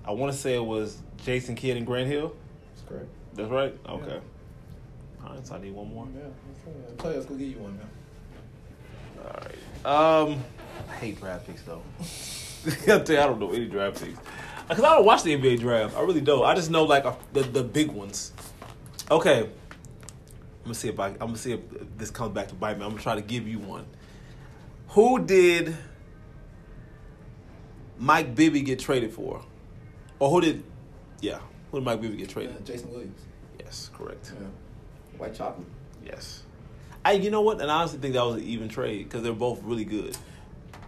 [0.05, 2.35] I wanna say it was Jason Kidd and Grant Hill.
[2.75, 3.09] That's correct.
[3.33, 3.75] That's right?
[3.87, 4.19] Okay.
[5.23, 6.07] Alright, so I need one more.
[6.15, 7.89] Yeah, I'm telling you, I was gonna you one, man.
[9.25, 10.23] All right.
[10.31, 10.43] Um,
[10.87, 11.81] I hate draft picks though.
[12.65, 14.19] I tell you, I don't know any draft picks
[14.67, 15.97] because I don't watch the NBA draft.
[15.97, 16.45] I really don't.
[16.45, 18.33] I just know like uh, the the big ones.
[19.09, 19.41] Okay.
[19.41, 21.61] I'm gonna see if I I'm gonna see if
[21.97, 22.83] this comes back to bite me.
[22.83, 23.85] I'm gonna try to give you one.
[24.89, 25.75] Who did
[27.97, 29.41] Mike Bibby get traded for,
[30.19, 30.63] or who did?
[31.21, 31.39] Yeah,
[31.71, 32.55] who did Mike Bibby get traded?
[32.55, 33.21] Uh, Jason Williams.
[33.59, 34.33] Yes, correct.
[34.39, 34.47] Yeah.
[35.17, 35.67] White chocolate.
[36.05, 36.43] Yes.
[37.03, 37.61] I you know what?
[37.61, 40.15] And I honestly think that was an even trade because they're both really good.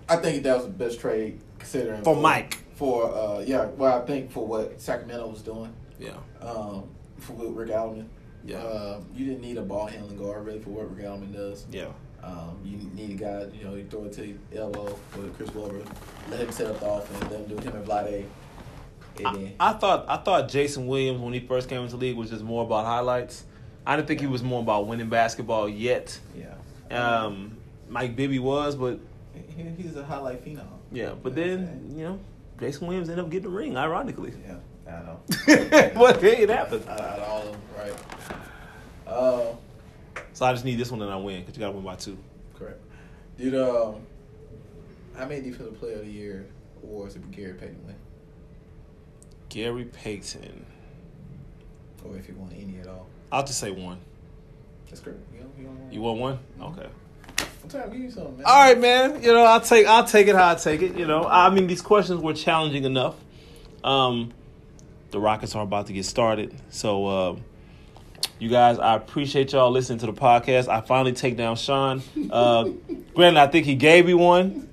[0.10, 2.58] I think that was the best trade considering For Mike.
[2.76, 6.12] For uh, yeah, well, I think for what Sacramento was doing, Yeah.
[6.42, 6.84] um,
[7.20, 8.08] for what Rick Adelman.
[8.44, 8.58] Yeah.
[8.58, 11.66] Um, you didn't need a ball handling guard really for what Rick Adelman does.
[11.72, 11.86] Yeah.
[12.24, 15.54] Um, you need a guy, you know, you throw it to your elbow with Chris
[15.56, 15.82] Webber,
[16.30, 18.26] let him set up the offense, let him do him and Vlade.
[19.26, 22.30] I, I thought I thought Jason Williams when he first came into the league was
[22.30, 23.44] just more about highlights.
[23.86, 26.18] I didn't think he was more about winning basketball yet.
[26.36, 26.56] yeah.
[26.96, 27.58] Um,
[27.90, 29.00] Mike Bibby was, but
[29.56, 30.66] he, he's a highlight phenom.
[30.92, 31.14] yeah.
[31.22, 32.20] But You know then you know,
[32.60, 34.34] Jason Williams ended up getting the ring, ironically.
[34.46, 34.58] Yeah,
[34.88, 35.20] I know.
[35.96, 36.88] but hey, it happened.
[36.88, 37.94] out, of all of them, right?
[39.08, 39.56] Uh,
[40.34, 41.96] So I just need this one and I win because you got to win by
[41.96, 42.18] two.
[42.58, 42.80] correct.
[43.38, 43.96] Did um,
[45.18, 46.48] how many defensive player of the year
[46.84, 47.96] awards did Gary Payton win,
[49.50, 50.66] Gary Payton.
[52.06, 53.08] or if you want any at all?
[53.32, 54.00] I'll just say one.
[54.90, 55.20] That's correct.
[55.34, 56.40] You, you, want one?
[56.62, 56.88] Okay.
[58.46, 59.22] All right, man.
[59.22, 60.96] You know, I'll take I'll take it how I take it.
[60.96, 63.16] You know, I mean, these questions were challenging enough.
[63.84, 64.34] Um,
[65.12, 67.36] the Rockets are about to get started, so uh,
[68.40, 70.68] you guys, I appreciate y'all listening to the podcast.
[70.68, 72.02] I finally take down Sean.
[72.32, 72.70] Uh,
[73.14, 74.70] granted, I think he gave me one.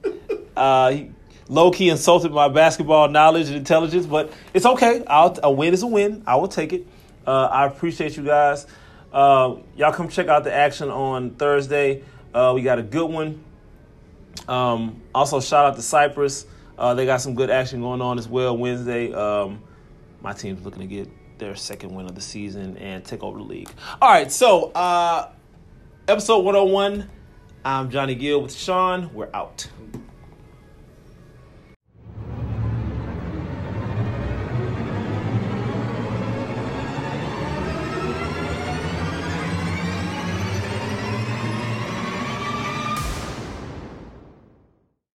[0.56, 1.10] Uh, he
[1.48, 5.04] low key insulted my basketball knowledge and intelligence, but it's okay.
[5.06, 6.22] I'll, a win is a win.
[6.26, 6.86] I will take it.
[7.26, 8.66] Uh, I appreciate you guys.
[9.12, 12.02] Uh, y'all come check out the action on Thursday.
[12.34, 13.44] Uh, we got a good one.
[14.46, 16.46] Um, also, shout out to Cypress.
[16.76, 19.12] Uh, they got some good action going on as well Wednesday.
[19.12, 19.62] Um,
[20.20, 23.44] my team's looking to get their second win of the season and take over the
[23.44, 23.70] league.
[24.00, 25.30] All right, so uh,
[26.06, 27.08] episode 101.
[27.64, 29.12] I'm Johnny Gill with Sean.
[29.12, 29.68] We're out.